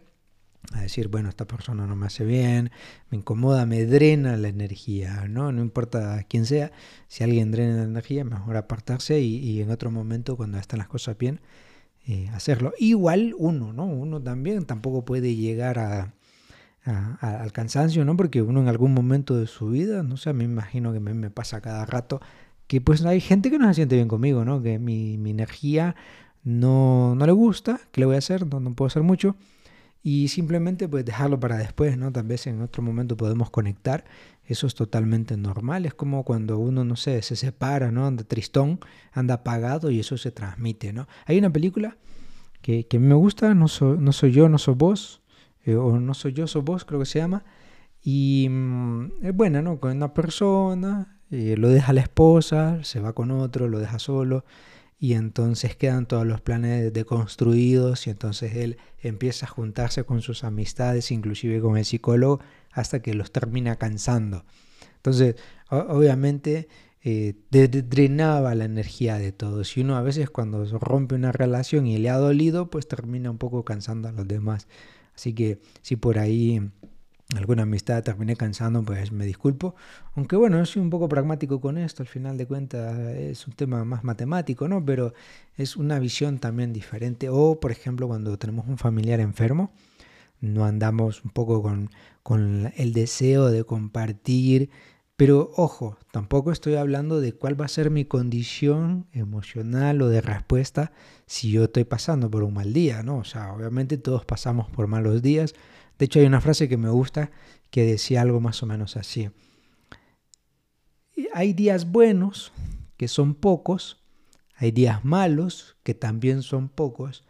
a 0.73 0.81
decir, 0.81 1.09
bueno, 1.09 1.29
esta 1.29 1.45
persona 1.45 1.85
no 1.85 1.95
me 1.95 2.07
hace 2.07 2.25
bien, 2.25 2.71
me 3.09 3.17
incomoda, 3.17 3.65
me 3.65 3.85
drena 3.85 4.35
la 4.35 4.47
energía, 4.47 5.27
¿no? 5.29 5.51
No 5.51 5.61
importa 5.61 6.23
quién 6.27 6.45
sea, 6.45 6.71
si 7.07 7.23
alguien 7.23 7.51
drena 7.51 7.77
la 7.77 7.83
energía, 7.83 8.23
mejor 8.23 8.57
apartarse 8.57 9.19
y, 9.19 9.61
en 9.61 9.69
otro 9.69 9.91
momento, 9.91 10.35
cuando 10.35 10.57
están 10.57 10.79
las 10.79 10.87
cosas 10.87 11.17
bien, 11.17 11.39
eh, 12.07 12.29
hacerlo. 12.33 12.73
Igual 12.79 13.35
uno, 13.37 13.73
¿no? 13.73 13.85
Uno 13.85 14.21
también 14.21 14.65
tampoco 14.65 15.05
puede 15.05 15.35
llegar 15.35 15.79
a, 15.79 16.14
al 16.85 17.51
cansancio, 17.51 18.05
¿no? 18.05 18.15
Porque 18.15 18.41
uno 18.41 18.61
en 18.61 18.67
algún 18.67 18.93
momento 18.93 19.35
de 19.35 19.47
su 19.47 19.69
vida, 19.69 20.03
no 20.03 20.17
sé, 20.17 20.33
me 20.33 20.43
imagino 20.43 20.93
que 20.93 20.99
me, 20.99 21.13
me, 21.13 21.29
pasa 21.29 21.61
cada 21.61 21.85
rato, 21.85 22.21
que 22.67 22.81
pues 22.81 23.03
hay 23.05 23.21
gente 23.21 23.49
que 23.49 23.57
no 23.57 23.67
se 23.67 23.75
siente 23.75 23.95
bien 23.95 24.07
conmigo, 24.07 24.45
¿no? 24.45 24.61
Que 24.61 24.79
mi, 24.79 25.17
mi 25.17 25.31
energía 25.31 25.95
no, 26.43 27.15
no 27.15 27.25
le 27.25 27.31
gusta, 27.31 27.79
¿qué 27.91 28.01
le 28.01 28.05
voy 28.05 28.15
a 28.15 28.19
hacer? 28.19 28.45
No, 28.47 28.59
no 28.59 28.75
puedo 28.75 28.87
hacer 28.87 29.03
mucho 29.03 29.35
y 30.05 30.27
simplemente 30.27 30.87
pues 30.87 31.03
dejarlo 31.03 31.39
para 31.39 31.57
después, 31.57 31.97
¿no? 31.97 32.11
Tal 32.11 32.27
vez 32.27 32.45
en 32.45 32.61
otro 32.61 32.83
momento 32.83 33.17
podemos 33.17 33.49
conectar, 33.49 34.05
eso 34.45 34.67
es 34.67 34.75
totalmente 34.75 35.35
normal, 35.35 35.87
es 35.87 35.95
como 35.95 36.23
cuando 36.23 36.59
uno, 36.59 36.85
no 36.85 36.95
sé, 36.95 37.23
se 37.23 37.35
separa, 37.35 37.89
¿no? 37.89 38.05
Anda 38.05 38.23
tristón, 38.23 38.79
anda 39.11 39.33
apagado 39.33 39.89
y 39.89 39.99
eso 39.99 40.15
se 40.19 40.29
transmite, 40.29 40.93
¿no? 40.93 41.07
Hay 41.25 41.39
una 41.39 41.49
película 41.49 41.97
que, 42.61 42.85
que 42.85 42.99
me 42.99 43.15
gusta, 43.15 43.55
no, 43.55 43.65
no 43.81 44.11
soy 44.11 44.31
yo, 44.31 44.47
no 44.47 44.59
soy 44.59 44.75
vos, 44.75 45.23
eh, 45.65 45.75
o 45.75 45.99
no 45.99 46.13
soy 46.13 46.33
yo, 46.33 46.47
soy 46.47 46.61
vos, 46.61 46.85
creo 46.85 46.99
que 46.99 47.05
se 47.05 47.19
llama, 47.19 47.43
y 48.01 48.47
mm, 48.49 49.25
es 49.25 49.35
buena, 49.35 49.61
¿no? 49.61 49.79
Con 49.79 49.95
una 49.97 50.13
persona, 50.13 51.19
eh, 51.31 51.55
lo 51.57 51.69
deja 51.69 51.93
la 51.93 52.01
esposa, 52.01 52.83
se 52.83 52.99
va 52.99 53.13
con 53.13 53.31
otro, 53.31 53.67
lo 53.67 53.79
deja 53.79 53.99
solo, 53.99 54.45
y 54.97 55.13
entonces 55.13 55.75
quedan 55.75 56.05
todos 56.07 56.25
los 56.25 56.41
planes 56.41 56.93
deconstruidos 56.93 58.07
y 58.07 58.11
entonces 58.11 58.55
él 58.55 58.77
empieza 58.99 59.45
a 59.45 59.49
juntarse 59.49 60.03
con 60.03 60.21
sus 60.21 60.43
amistades, 60.43 61.11
inclusive 61.11 61.59
con 61.61 61.77
el 61.77 61.85
psicólogo, 61.85 62.39
hasta 62.71 63.01
que 63.01 63.13
los 63.13 63.31
termina 63.31 63.75
cansando. 63.75 64.45
Entonces, 64.95 65.35
obviamente, 65.69 66.67
eh, 67.03 67.35
drenaba 67.51 68.55
la 68.55 68.65
energía 68.65 69.19
de 69.19 69.31
todos 69.31 69.77
y 69.77 69.81
uno 69.81 69.95
a 69.95 70.01
veces 70.01 70.29
cuando 70.29 70.65
rompe 70.79 71.13
una 71.13 71.31
relación 71.31 71.85
y 71.85 71.97
le 71.97 72.09
ha 72.09 72.17
dolido, 72.17 72.71
pues 72.71 72.87
termina 72.87 73.29
un 73.29 73.37
poco 73.37 73.63
cansando 73.63 74.07
a 74.07 74.11
los 74.11 74.27
demás. 74.27 74.67
Así 75.15 75.33
que 75.33 75.59
si 75.81 75.95
por 75.95 76.19
ahí 76.19 76.61
alguna 77.35 77.63
amistad 77.63 78.03
terminé 78.03 78.35
cansando, 78.35 78.83
pues 78.83 79.11
me 79.11 79.25
disculpo. 79.25 79.75
Aunque 80.15 80.35
bueno, 80.35 80.63
soy 80.65 80.81
un 80.81 80.89
poco 80.89 81.09
pragmático 81.09 81.59
con 81.59 81.77
esto, 81.77 82.03
al 82.03 82.07
final 82.07 82.37
de 82.37 82.45
cuentas 82.45 82.97
es 82.99 83.47
un 83.47 83.53
tema 83.53 83.83
más 83.83 84.03
matemático, 84.03 84.67
¿no? 84.67 84.85
Pero 84.85 85.13
es 85.57 85.75
una 85.75 85.99
visión 85.99 86.39
también 86.39 86.73
diferente. 86.73 87.29
O, 87.29 87.59
por 87.59 87.71
ejemplo, 87.71 88.07
cuando 88.07 88.37
tenemos 88.37 88.67
un 88.67 88.77
familiar 88.77 89.19
enfermo, 89.19 89.71
no 90.41 90.65
andamos 90.65 91.23
un 91.23 91.31
poco 91.31 91.61
con, 91.61 91.89
con 92.21 92.71
el 92.75 92.93
deseo 92.93 93.49
de 93.49 93.63
compartir. 93.63 94.69
Pero 95.17 95.51
ojo, 95.55 95.97
tampoco 96.11 96.51
estoy 96.51 96.75
hablando 96.75 97.21
de 97.21 97.33
cuál 97.33 97.59
va 97.59 97.65
a 97.65 97.69
ser 97.69 97.89
mi 97.89 98.03
condición 98.03 99.07
emocional 99.13 100.01
o 100.01 100.09
de 100.09 100.19
respuesta 100.19 100.91
si 101.25 101.51
yo 101.51 101.63
estoy 101.63 101.85
pasando 101.85 102.29
por 102.29 102.43
un 102.43 102.53
mal 102.53 102.73
día, 102.73 103.01
¿no? 103.01 103.19
O 103.19 103.23
sea, 103.23 103.53
obviamente 103.53 103.97
todos 103.97 104.25
pasamos 104.25 104.69
por 104.69 104.87
malos 104.87 105.21
días, 105.21 105.55
de 105.97 106.05
hecho, 106.05 106.19
hay 106.19 106.25
una 106.25 106.41
frase 106.41 106.67
que 106.67 106.77
me 106.77 106.89
gusta 106.89 107.31
que 107.69 107.85
decía 107.85 108.21
algo 108.21 108.41
más 108.41 108.61
o 108.63 108.65
menos 108.65 108.97
así. 108.97 109.29
Hay 111.33 111.53
días 111.53 111.91
buenos, 111.91 112.51
que 112.97 113.07
son 113.07 113.35
pocos, 113.35 114.01
hay 114.55 114.71
días 114.71 115.05
malos, 115.05 115.77
que 115.83 115.93
también 115.93 116.43
son 116.43 116.69
pocos, 116.69 117.23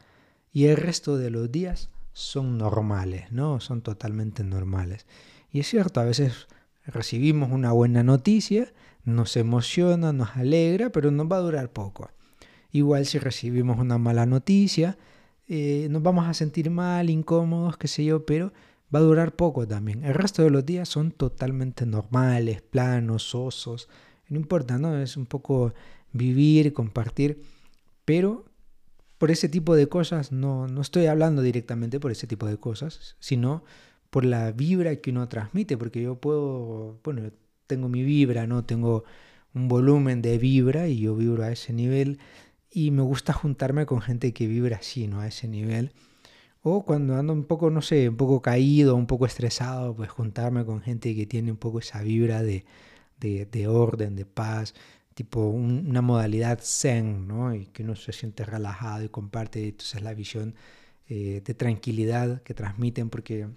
y 0.51 0.65
el 0.65 0.77
resto 0.77 1.18
de 1.18 1.30
los 1.30 1.51
días 1.51 1.89
son 2.13 2.58
normales, 2.58 3.32
¿no? 3.32 3.60
Son 3.60 3.82
totalmente 3.82 4.44
normales. 4.44 5.06
Y 5.51 5.60
es 5.60 5.68
cierto, 5.68 6.00
a 6.00 6.06
veces 6.06 6.48
recibimos 6.86 7.51
una 7.51 7.72
buena 7.72 8.04
noticia, 8.04 8.74
nos 9.04 9.38
emociona, 9.38 10.13
nos 10.13 10.36
alegra, 10.36 10.89
pero 10.89 11.12
nos 11.12 11.27
va 11.27 11.38
a 11.38 11.42
durar 11.42 11.72
poco. 11.72 12.10
Igual 12.72 13.06
si 13.06 13.20
recibimos 13.20 13.80
una 13.80 13.98
mala 13.98 14.25
noticia, 14.25 14.98
eh, 15.48 15.88
nos 15.89 16.01
vamos 16.01 16.27
a 16.27 16.34
sentir 16.34 16.70
mal, 16.70 17.10
incómodos, 17.10 17.77
qué 17.77 17.88
sé 17.88 18.04
yo, 18.04 18.25
pero 18.25 18.51
va 18.94 19.00
a 19.00 19.04
durar 19.04 19.36
poco 19.36 19.68
también. 19.68 20.04
El 20.04 20.13
resto 20.13 20.44
de 20.44 20.50
los 20.50 20.65
días 20.65 20.89
son 20.89 21.12
totalmente 21.12 21.86
normales, 21.86 22.62
planos, 22.62 23.36
osos. 23.36 23.89
No 24.27 24.38
importa, 24.38 24.77
¿no? 24.77 24.98
Es 24.98 25.18
un 25.18 25.25
poco 25.25 25.74
vivir, 26.12 26.74
compartir, 26.74 27.42
pero 28.06 28.46
por 29.18 29.32
ese 29.32 29.50
tipo 29.50 29.75
de 29.75 29.88
cosas, 29.88 30.32
no, 30.32 30.68
no 30.68 30.82
estoy 30.82 31.06
hablando 31.06 31.42
directamente 31.42 32.00
por 32.00 32.12
ese 32.12 32.27
tipo 32.27 32.48
de 32.48 32.58
cosas, 32.58 33.15
sino 33.20 33.63
por 34.15 34.24
la 34.24 34.53
vibra 34.53 34.95
que 34.95 35.12
uno 35.12 35.27
transmite, 35.27 35.75
porque 35.77 36.01
yo 36.01 36.15
puedo, 36.15 37.01
bueno, 37.03 37.31
tengo 37.67 37.89
mi 37.89 38.01
vibra, 38.01 38.48
¿no? 38.48 38.63
Tengo 38.63 39.03
un 39.53 39.67
volumen 39.67 40.22
de 40.22 40.38
vibra 40.38 40.88
y 40.88 41.01
yo 41.01 41.17
vibro 41.17 41.43
a 41.43 41.51
ese 41.51 41.74
nivel 41.74 42.19
y 42.72 42.91
me 42.91 43.01
gusta 43.01 43.34
juntarme 43.34 43.86
con 43.86 44.00
gente 44.00 44.34
que 44.34 44.48
vibra 44.48 44.77
así, 44.77 45.10
¿no? 45.10 45.19
A 45.19 45.27
ese 45.27 45.50
nivel. 45.50 45.91
O 46.62 46.86
cuando 46.86 47.17
ando 47.17 47.34
un 47.34 47.43
poco, 47.43 47.69
no 47.72 47.81
sé, 47.81 48.07
un 48.07 48.15
poco 48.15 48.41
caído, 48.41 48.95
un 48.95 49.05
poco 49.05 49.25
estresado, 49.25 49.93
pues 49.93 50.10
juntarme 50.10 50.63
con 50.63 50.79
gente 50.79 51.13
que 51.13 51.25
tiene 51.25 51.51
un 51.51 51.57
poco 51.57 51.79
esa 51.79 52.01
vibra 52.01 52.41
de, 52.41 52.63
de, 53.19 53.67
orden, 53.67 54.15
de 54.15 54.25
paz, 54.25 54.75
tipo 55.13 55.41
una 55.50 56.01
modalidad 56.01 56.60
zen, 56.63 57.27
¿no? 57.27 57.53
Y 57.53 57.65
que 57.65 57.84
uno 57.84 57.98
se 57.98 58.13
siente 58.13 58.45
relajado 58.45 59.03
y 59.03 59.10
comparte 59.10 59.67
entonces 59.67 60.01
la 60.01 60.13
visión 60.13 60.55
eh, 61.10 61.41
de 61.45 61.53
tranquilidad 61.53 62.41
que 62.43 62.53
transmiten, 62.53 63.10
porque 63.10 63.50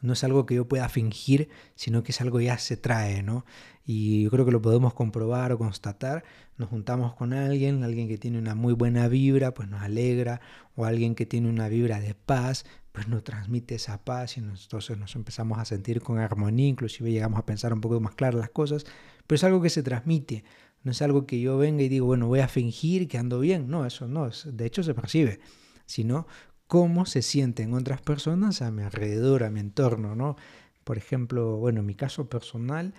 no 0.00 0.12
es 0.12 0.24
algo 0.24 0.46
que 0.46 0.54
yo 0.54 0.68
pueda 0.68 0.88
fingir, 0.88 1.48
sino 1.74 2.02
que 2.02 2.12
es 2.12 2.20
algo 2.20 2.40
ya 2.40 2.58
se 2.58 2.76
trae, 2.76 3.22
¿no? 3.22 3.44
Y 3.84 4.24
yo 4.24 4.30
creo 4.30 4.44
que 4.44 4.50
lo 4.50 4.60
podemos 4.60 4.94
comprobar 4.94 5.52
o 5.52 5.58
constatar. 5.58 6.24
Nos 6.58 6.68
juntamos 6.68 7.14
con 7.14 7.32
alguien, 7.32 7.84
alguien 7.84 8.08
que 8.08 8.18
tiene 8.18 8.38
una 8.38 8.54
muy 8.54 8.72
buena 8.72 9.08
vibra, 9.08 9.54
pues 9.54 9.68
nos 9.68 9.82
alegra, 9.82 10.40
o 10.74 10.84
alguien 10.84 11.14
que 11.14 11.24
tiene 11.26 11.48
una 11.48 11.68
vibra 11.68 12.00
de 12.00 12.14
paz, 12.14 12.64
pues 12.96 13.08
nos 13.08 13.24
transmite 13.24 13.74
esa 13.74 14.02
paz 14.04 14.38
y 14.38 14.40
entonces 14.40 14.96
nos 14.98 15.14
empezamos 15.16 15.58
a 15.58 15.64
sentir 15.64 16.00
con 16.00 16.18
armonía, 16.18 16.66
inclusive 16.66 17.10
llegamos 17.10 17.38
a 17.38 17.44
pensar 17.44 17.72
un 17.72 17.82
poco 17.82 18.00
más 18.00 18.14
claras 18.14 18.40
las 18.40 18.50
cosas, 18.50 18.86
pero 19.26 19.36
es 19.36 19.44
algo 19.44 19.60
que 19.60 19.68
se 19.68 19.82
transmite, 19.82 20.44
no 20.82 20.92
es 20.92 21.02
algo 21.02 21.26
que 21.26 21.38
yo 21.38 21.58
venga 21.58 21.82
y 21.82 21.90
digo, 21.90 22.06
bueno, 22.06 22.26
voy 22.26 22.40
a 22.40 22.48
fingir 22.48 23.06
que 23.06 23.18
ando 23.18 23.38
bien, 23.38 23.68
no, 23.68 23.84
eso 23.84 24.08
no, 24.08 24.30
de 24.30 24.66
hecho 24.66 24.82
se 24.82 24.94
percibe, 24.94 25.40
sino 25.84 26.26
cómo 26.66 27.06
se 27.06 27.22
sienten 27.22 27.74
otras 27.74 28.00
personas 28.00 28.62
a 28.62 28.70
mi 28.70 28.82
alrededor, 28.82 29.44
a 29.44 29.50
mi 29.50 29.60
entorno, 29.60 30.14
¿no? 30.14 30.36
Por 30.84 30.98
ejemplo, 30.98 31.56
bueno, 31.56 31.80
en 31.80 31.86
mi 31.86 31.94
caso 31.94 32.28
personal, 32.28 32.94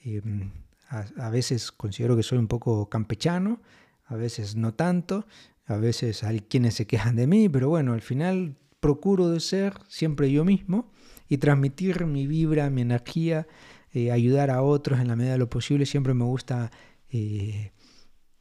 em, 0.00 0.50
a, 0.88 1.30
veces 1.30 1.72
considero 1.72 2.16
que 2.16 2.22
soy 2.22 2.38
un 2.38 2.48
poco 2.48 2.88
campechano, 2.88 3.60
a 4.06 4.16
veces 4.16 4.56
no 4.56 4.74
tanto, 4.74 5.26
a 5.66 5.76
veces 5.76 6.22
hay 6.22 6.40
quienes 6.40 6.74
se 6.74 6.86
quejan 6.86 7.16
de 7.16 7.26
mí, 7.26 7.48
pero 7.48 7.68
bueno, 7.68 7.94
al 7.94 8.02
final 8.02 8.56
procuro 8.80 9.28
de 9.30 9.40
ser 9.40 9.74
siempre 9.88 10.30
yo 10.30 10.44
mismo 10.44 10.92
y 11.28 11.38
transmitir 11.38 12.04
mi 12.04 12.26
vibra, 12.26 12.68
mi 12.68 12.82
energía, 12.82 13.46
eh, 13.92 14.10
ayudar 14.10 14.50
a 14.50 14.62
otros 14.62 15.00
en 15.00 15.08
la 15.08 15.16
medida 15.16 15.32
de 15.32 15.38
lo 15.38 15.48
posible. 15.48 15.86
Siempre 15.86 16.14
me 16.14 16.24
gusta 16.24 16.70
eh, 17.10 17.72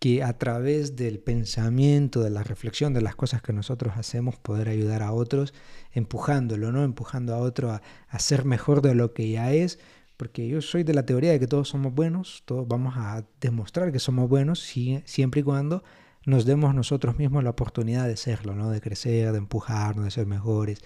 que 0.01 0.23
a 0.23 0.35
través 0.39 0.95
del 0.95 1.19
pensamiento, 1.19 2.23
de 2.23 2.31
la 2.31 2.41
reflexión 2.41 2.91
de 2.91 3.01
las 3.01 3.15
cosas 3.15 3.43
que 3.43 3.53
nosotros 3.53 3.93
hacemos, 3.97 4.35
poder 4.35 4.67
ayudar 4.67 5.03
a 5.03 5.11
otros, 5.11 5.53
empujándolo, 5.91 6.71
¿no? 6.71 6.83
Empujando 6.83 7.35
a 7.35 7.37
otro 7.37 7.69
a, 7.69 7.83
a, 8.09 8.17
ser 8.17 8.43
mejor 8.43 8.81
de 8.81 8.95
lo 8.95 9.13
que 9.13 9.29
ya 9.29 9.53
es, 9.53 9.77
porque 10.17 10.47
yo 10.47 10.59
soy 10.63 10.81
de 10.81 10.95
la 10.95 11.05
teoría 11.05 11.31
de 11.31 11.39
que 11.39 11.45
todos 11.45 11.69
somos 11.69 11.93
buenos, 11.93 12.41
todos 12.45 12.67
vamos 12.67 12.95
a 12.97 13.23
demostrar 13.41 13.91
que 13.91 13.99
somos 13.99 14.27
buenos 14.27 14.59
siempre 15.05 15.41
y 15.41 15.43
cuando 15.43 15.83
nos 16.25 16.45
demos 16.45 16.73
nosotros 16.73 17.19
mismos 17.19 17.43
la 17.43 17.51
oportunidad 17.51 18.07
de 18.07 18.17
serlo, 18.17 18.55
¿no? 18.55 18.71
De 18.71 18.81
crecer, 18.81 19.31
de 19.31 19.37
empujarnos, 19.37 20.05
de 20.05 20.09
ser 20.09 20.25
mejores, 20.25 20.79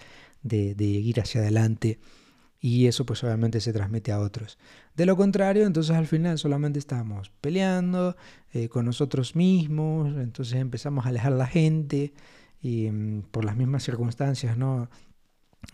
de, 0.44 0.76
de 0.76 0.84
ir 0.84 1.22
hacia 1.22 1.40
adelante 1.40 2.00
y 2.66 2.88
eso 2.88 3.06
pues 3.06 3.24
obviamente 3.24 3.62
se 3.62 3.72
transmite 3.74 4.12
a 4.12 4.20
otros. 4.20 4.58
De 4.96 5.06
lo 5.06 5.16
contrario, 5.16 5.68
entonces 5.68 5.96
al 5.96 6.08
final 6.08 6.40
solamente 6.40 6.80
estamos 6.80 7.32
peleando 7.40 8.18
eh, 8.54 8.70
con 8.70 8.86
nosotros 8.86 9.36
mismos, 9.36 10.16
entonces 10.18 10.56
empezamos 10.56 11.06
a 11.06 11.10
alejar 11.10 11.34
la 11.34 11.46
gente 11.46 12.16
y 12.60 12.90
mm, 12.90 13.26
por 13.30 13.46
las 13.46 13.56
mismas 13.56 13.84
circunstancias, 13.84 14.58
¿no? 14.58 14.90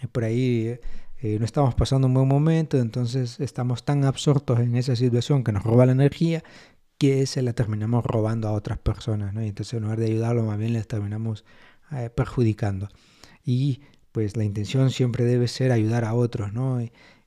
Eh, 0.02 0.08
por 0.12 0.26
ahí 0.26 0.80
eh, 1.22 1.40
no 1.40 1.46
estamos 1.46 1.76
pasando 1.76 2.08
un 2.08 2.14
buen 2.14 2.28
momento, 2.28 2.78
entonces 2.78 3.40
estamos 3.40 3.86
tan 3.86 4.04
absortos 4.04 4.60
en 4.60 4.76
esa 4.76 4.98
situación 4.98 5.46
que 5.46 5.54
nos 5.54 5.64
roba 5.64 5.86
la 5.86 5.94
energía 5.94 6.44
que 6.98 7.26
se 7.26 7.42
la 7.42 7.54
terminamos 7.54 8.06
robando 8.06 8.50
a 8.50 8.52
otras 8.52 8.80
personas, 8.80 9.34
¿no? 9.34 9.42
Y 9.42 9.48
entonces 9.48 9.76
en 9.76 9.84
lugar 9.84 10.00
de 10.02 10.08
ayudarlo, 10.08 10.44
más 10.44 10.58
bien 10.58 10.74
les 10.74 10.90
terminamos 10.90 11.46
perjudicando. 12.16 12.90
Y 13.46 13.80
pues 14.12 14.38
la 14.38 14.44
intención 14.44 14.90
siempre 14.92 15.26
debe 15.26 15.48
ser 15.48 15.72
ayudar 15.72 16.06
a 16.06 16.14
otros, 16.14 16.54
¿no? 16.54 16.80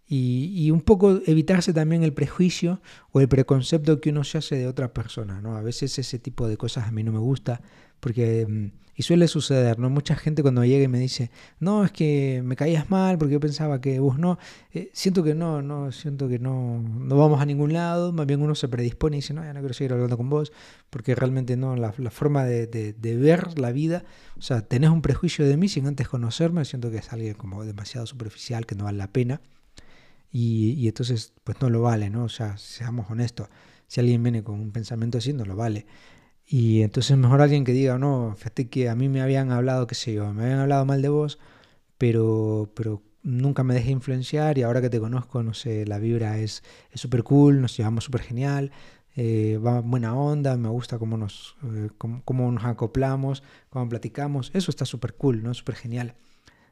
Y, 0.07 0.71
un 0.71 0.83
poco 0.83 1.21
evitarse 1.26 1.73
también 1.73 2.03
el 2.03 2.12
prejuicio 2.12 2.81
o 3.11 3.21
el 3.21 3.29
preconcepto 3.29 4.00
que 4.00 4.11
uno 4.11 4.23
se 4.23 4.38
hace 4.38 4.57
de 4.57 4.67
otra 4.67 4.93
persona, 4.93 5.41
¿no? 5.41 5.57
A 5.57 5.62
veces 5.62 5.99
ese 5.99 6.19
tipo 6.19 6.47
de 6.47 6.57
cosas 6.57 6.87
a 6.87 6.93
mí 6.93 7.03
no 7.03 7.12
me 7.12 7.19
gusta 7.19 7.62
porque 8.04 8.46
mm, 8.46 8.84
y 8.96 9.02
suele 9.02 9.28
suceder, 9.28 9.78
¿no? 9.78 9.88
Mucha 9.88 10.14
gente 10.14 10.42
cuando 10.42 10.62
llega 10.62 10.84
y 10.84 10.88
me 10.88 10.99
dice, 10.99 11.30
no, 11.58 11.84
es 11.84 11.90
que 11.90 12.42
me 12.44 12.54
caías 12.54 12.90
mal 12.90 13.16
porque 13.16 13.32
yo 13.32 13.40
pensaba 13.40 13.80
que 13.80 13.99
vos 13.99 14.18
no. 14.18 14.38
Eh, 14.73 14.90
siento 14.92 15.25
que 15.25 15.34
no, 15.34 15.62
no, 15.62 15.90
siento 15.90 16.28
que 16.28 16.38
no, 16.38 16.80
no 16.80 17.16
vamos 17.16 17.40
a 17.40 17.46
ningún 17.46 17.73
lado. 17.73 18.12
Más 18.12 18.26
bien 18.26 18.42
uno 18.42 18.54
se 18.54 18.68
predispone 18.68 19.16
y 19.16 19.20
dice, 19.20 19.32
no, 19.32 19.42
ya 19.42 19.54
no 19.54 19.61
quiero 19.61 19.75
seguir 19.75 19.94
hablando 19.94 20.18
con 20.18 20.28
vos, 20.28 20.52
porque 20.90 21.14
realmente 21.14 21.56
no, 21.56 21.76
la, 21.76 21.92
forma 21.92 22.44
de, 22.44 22.94
ver 23.00 23.58
la 23.58 23.73
vida, 23.73 24.04
o 24.37 24.42
sea, 24.42 24.61
tenés 24.61 24.90
un 24.90 25.00
prejuicio 25.02 25.46
de 25.46 25.56
mí 25.56 25.68
sin 25.68 25.87
antes 25.87 26.06
conocerme, 26.06 26.64
siento 26.66 26.90
que 26.90 26.99
es 26.99 27.11
alguien 27.12 27.34
como 27.34 27.64
demasiado 27.64 28.06
superficial, 28.06 28.66
que 28.66 28.75
no 28.75 28.84
vale 28.84 28.99
la 28.99 29.11
pena. 29.11 29.40
Y, 30.30 30.73
y 30.73 30.88
entonces, 30.88 31.32
pues 31.42 31.61
no 31.62 31.70
lo 31.70 31.82
vale, 31.82 32.11
¿no? 32.11 32.25
O 32.25 32.28
sea, 32.28 32.58
seamos 32.58 33.11
honestos. 33.11 33.49
Si 33.87 34.00
alguien 34.00 34.23
viene 34.23 34.42
con 34.42 34.61
un 34.61 34.73
pensamiento 34.73 35.18
así, 35.18 35.32
no 35.32 35.44
lo 35.44 35.56
vale. 35.56 35.87
Y 36.47 36.83
entonces 36.83 37.17
mejor 37.17 37.41
alguien 37.41 37.65
que 37.65 37.73
diga, 37.73 37.99
no, 37.99 38.35
fíjate 38.37 38.69
que 38.69 38.89
a 38.89 38.95
mí 38.95 39.09
me 39.09 39.23
habían 39.23 39.51
hablado, 39.51 39.87
qué 39.87 39.95
sé 39.95 40.13
yo, 40.13 40.33
me 40.35 40.45
habían 40.45 40.59
hablado 40.59 40.85
mal 40.85 41.01
de 41.01 41.09
vos, 41.09 41.39
pero, 41.99 42.71
pero 42.75 43.03
nunca 43.23 43.65
me 43.65 43.75
dejé 43.75 43.91
influenciar 43.91 44.59
y 44.59 44.63
ahora 44.63 44.83
que 44.83 44.91
te 44.91 45.01
conozco, 45.01 45.43
no 45.43 45.55
sé, 45.55 45.87
la 45.87 45.99
vibra 45.99 46.39
es 46.39 46.63
súper 46.95 47.25
cool, 47.25 47.61
nos 47.61 47.77
llevamos 47.77 48.05
súper 48.05 48.21
genial, 48.23 48.73
eh, 49.17 49.59
va 49.65 49.81
buena 49.81 50.15
onda, 50.15 50.57
me 50.57 50.69
gusta 50.69 50.99
cómo 50.99 51.17
nos, 51.17 51.57
eh, 51.65 51.89
cómo, 51.99 52.53
nos 52.53 52.65
acoplamos, 52.65 53.43
cómo 53.71 53.89
platicamos, 53.89 54.51
eso 54.55 54.71
está 54.71 54.85
súper 54.85 55.15
cool, 55.15 55.43
¿no? 55.43 55.55
Súper 55.55 55.77
genial. 55.77 56.15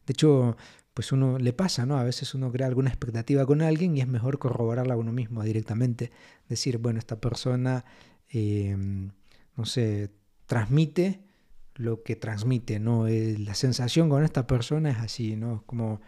De 0.07 0.13
hecho, 0.13 0.57
pues 0.93 1.13
uno 1.13 1.39
le 1.39 1.53
pasa, 1.55 1.87
¿no? 1.87 1.99
A 1.99 2.05
veces 2.05 2.35
uno 2.35 2.53
crea 2.53 2.67
alguna 2.67 2.91
expectativa 2.91 3.47
con 3.47 3.63
alguien 3.63 3.97
y 3.97 4.01
es 4.01 4.09
mejor 4.09 4.39
corroborarla 4.39 4.95
a 4.95 4.97
uno 4.99 5.13
mismo 5.13 5.43
directamente. 5.43 6.13
Decir, 6.49 6.79
bueno, 6.79 6.99
esta 6.99 7.21
persona... 7.21 7.85
Eh, 8.35 8.77
no 9.57 9.65
sé, 9.65 10.11
transmite 10.47 11.21
lo 11.75 12.03
que 12.03 12.17
transmite, 12.17 12.79
¿no? 12.79 13.07
Eh, 13.09 13.37
la 13.39 13.55
sensación 13.55 14.09
con 14.09 14.25
esta 14.25 14.47
persona 14.47 14.91
es 14.91 14.99
así, 14.99 15.37
¿no? 15.37 15.57
Es 15.57 15.63
como 15.63 16.01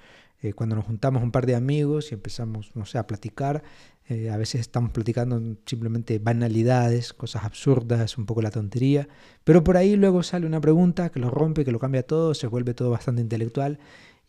eh, 0.42 0.52
cuando 0.52 0.76
nos 0.76 0.84
juntamos 0.84 1.22
un 1.22 1.32
par 1.32 1.46
de 1.46 1.54
amigos 1.54 2.10
y 2.10 2.14
empezamos, 2.14 2.76
no 2.76 2.84
sé, 2.84 2.98
a 2.98 3.06
platicar, 3.06 3.62
eh, 4.06 4.28
a 4.28 4.36
veces 4.36 4.60
estamos 4.60 4.90
platicando 4.90 5.40
simplemente 5.64 6.18
banalidades, 6.18 7.14
cosas 7.14 7.44
absurdas, 7.44 8.18
un 8.18 8.26
poco 8.26 8.42
la 8.42 8.50
tontería, 8.50 9.08
pero 9.44 9.64
por 9.64 9.78
ahí 9.78 9.96
luego 9.96 10.22
sale 10.22 10.46
una 10.46 10.60
pregunta 10.60 11.10
que 11.10 11.20
lo 11.20 11.30
rompe, 11.30 11.64
que 11.64 11.72
lo 11.72 11.78
cambia 11.78 12.06
todo, 12.06 12.34
se 12.34 12.46
vuelve 12.46 12.74
todo 12.74 12.90
bastante 12.90 13.22
intelectual 13.22 13.78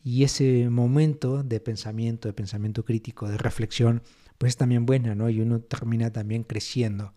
y 0.03 0.23
ese 0.23 0.69
momento 0.69 1.43
de 1.43 1.59
pensamiento, 1.59 2.29
de 2.29 2.33
pensamiento 2.33 2.85
crítico, 2.85 3.27
de 3.27 3.37
reflexión, 3.37 4.01
pues 4.37 4.51
es 4.51 4.57
también 4.57 4.85
buena, 4.85 5.15
¿no? 5.15 5.29
Y 5.29 5.41
uno 5.41 5.59
termina 5.59 6.11
también 6.11 6.43
creciendo. 6.43 7.13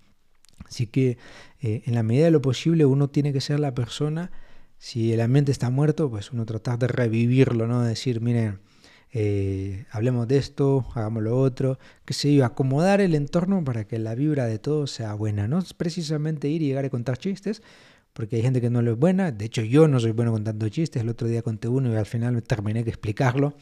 Así 0.66 0.86
que 0.86 1.18
eh, 1.60 1.82
en 1.86 1.94
la 1.94 2.02
medida 2.02 2.26
de 2.26 2.30
lo 2.30 2.42
posible 2.42 2.86
uno 2.86 3.08
tiene 3.08 3.32
que 3.32 3.40
ser 3.40 3.60
la 3.60 3.74
persona, 3.74 4.30
si 4.78 5.12
el 5.12 5.20
ambiente 5.20 5.52
está 5.52 5.70
muerto, 5.70 6.10
pues 6.10 6.32
uno 6.32 6.46
tratar 6.46 6.78
de 6.78 6.88
revivirlo, 6.88 7.66
¿no? 7.66 7.82
decir, 7.82 8.20
miren, 8.20 8.60
eh, 9.12 9.86
hablemos 9.90 10.28
de 10.28 10.36
esto, 10.36 10.86
hagamos 10.94 11.22
lo 11.22 11.38
otro, 11.40 11.78
que 12.04 12.14
sé 12.14 12.34
yo, 12.34 12.44
acomodar 12.44 13.00
el 13.00 13.14
entorno 13.14 13.64
para 13.64 13.86
que 13.86 13.98
la 13.98 14.14
vibra 14.14 14.46
de 14.46 14.58
todo 14.58 14.86
sea 14.86 15.14
buena, 15.14 15.48
no 15.48 15.58
es 15.58 15.74
precisamente 15.74 16.48
ir 16.48 16.62
y 16.62 16.66
llegar 16.66 16.84
a 16.84 16.90
contar 16.90 17.18
chistes, 17.18 17.62
porque 18.12 18.36
hay 18.36 18.42
gente 18.42 18.60
que 18.60 18.70
no 18.70 18.82
lo 18.82 18.92
es 18.92 18.98
buena, 18.98 19.32
de 19.32 19.46
hecho 19.46 19.62
yo 19.62 19.88
no 19.88 19.98
soy 19.98 20.12
bueno 20.12 20.32
contando 20.32 20.68
chistes, 20.68 21.02
el 21.02 21.08
otro 21.08 21.26
día 21.26 21.42
conté 21.42 21.68
uno 21.68 21.92
y 21.92 21.96
al 21.96 22.06
final 22.06 22.42
terminé 22.42 22.84
que 22.84 22.90
explicarlo, 22.90 23.54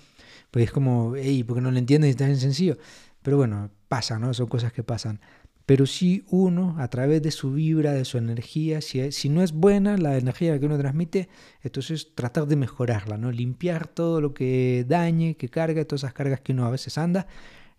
pues 0.50 0.66
es 0.66 0.72
como, 0.72 1.14
hey, 1.16 1.44
porque 1.44 1.60
no 1.60 1.70
lo 1.70 1.78
entiendes 1.78 2.08
y 2.08 2.10
está 2.10 2.26
bien 2.26 2.38
sencillo, 2.38 2.76
pero 3.22 3.36
bueno, 3.36 3.70
pasa, 3.88 4.18
¿no? 4.18 4.34
Son 4.34 4.46
cosas 4.46 4.72
que 4.72 4.82
pasan 4.82 5.20
pero 5.66 5.86
si 5.86 6.24
uno, 6.30 6.76
a 6.78 6.88
través 6.88 7.22
de 7.22 7.32
su 7.32 7.52
vibra, 7.52 7.92
de 7.92 8.04
su 8.04 8.18
energía, 8.18 8.80
si, 8.80 9.28
no 9.28 9.42
es 9.42 9.52
buena 9.52 9.96
la 9.98 10.16
energía 10.16 10.58
que 10.60 10.66
uno 10.66 10.78
transmite, 10.78 11.28
entonces 11.60 12.14
tratar 12.14 12.46
de 12.46 12.54
mejorarla, 12.54 13.18
¿no? 13.18 13.32
Limpiar 13.32 13.88
todo 13.88 14.20
lo 14.20 14.32
que 14.32 14.84
dañe, 14.88 15.36
que 15.36 15.48
cargue, 15.48 15.84
todas 15.84 16.04
esas 16.04 16.14
cargas 16.14 16.40
que 16.40 16.52
uno 16.52 16.66
a 16.66 16.70
veces 16.70 16.96
anda, 16.98 17.26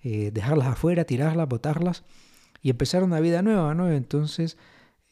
eh, 0.04 0.32
dejarlas 0.34 0.68
afuera, 0.68 1.06
tirarlas, 1.06 1.48
botarlas 1.48 2.04
y 2.62 2.70
empezar 2.70 3.04
una 3.04 3.22
vida 3.22 3.42
nueva, 3.42 3.74
¿no? 3.74 3.90
Entonces, 3.90 4.58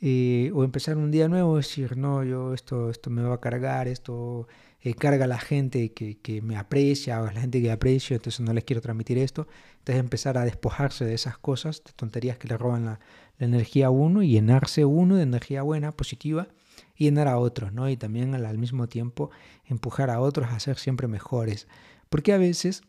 eh, 0.02 0.52
o 0.54 0.66
empezar 0.66 0.98
un 0.98 1.12
día 1.12 1.30
nuevo, 1.30 1.58
decir, 1.58 1.96
no, 1.98 2.24
yo 2.26 2.54
esto, 2.54 2.90
esto 2.90 3.10
me 3.10 3.24
va 3.24 3.36
a 3.36 3.40
cargar, 3.42 3.88
esto 3.88 4.48
eh, 4.86 4.94
carga 4.94 5.26
a 5.26 5.28
la 5.28 5.40
gente 5.40 5.94
que, 5.94 6.42
me 6.44 6.58
aprecia 6.58 7.20
o 7.20 7.26
a 7.26 7.34
la 7.34 7.42
gente 7.42 7.60
que 7.60 7.72
aprecio, 7.72 8.16
entonces 8.16 8.40
no 8.42 8.54
les 8.54 8.66
quiero 8.66 8.84
transmitir 8.84 9.18
esto. 9.18 9.48
Entonces 9.80 10.00
empezar 10.00 10.38
a 10.38 10.46
despojarse 10.46 11.06
de 11.06 11.16
esas 11.16 11.40
cosas, 11.40 11.84
de 11.84 11.92
tonterías 11.94 12.38
que 12.38 12.48
le 12.48 12.56
roban 12.56 12.86
la, 12.86 13.00
energía 13.40 13.88
a 13.88 13.90
uno 13.90 14.22
y 14.22 14.30
llenarse 14.30 14.86
uno 14.86 15.16
de 15.16 15.24
energía 15.24 15.64
buena, 15.64 15.92
positiva 15.92 16.50
y 16.96 17.06
llenar 17.06 17.28
a 17.28 17.40
otros, 17.40 17.74
¿no? 17.74 17.90
Y 17.90 17.98
también 17.98 18.36
al, 18.36 18.58
mismo 18.60 18.88
tiempo 18.88 19.32
empujar 19.66 20.12
a 20.12 20.22
otros 20.22 20.50
a 20.52 20.60
ser 20.60 20.78
siempre 20.78 21.08
mejores. 21.08 21.68
Porque 22.10 22.32
a 22.32 22.38
veces 22.38 22.84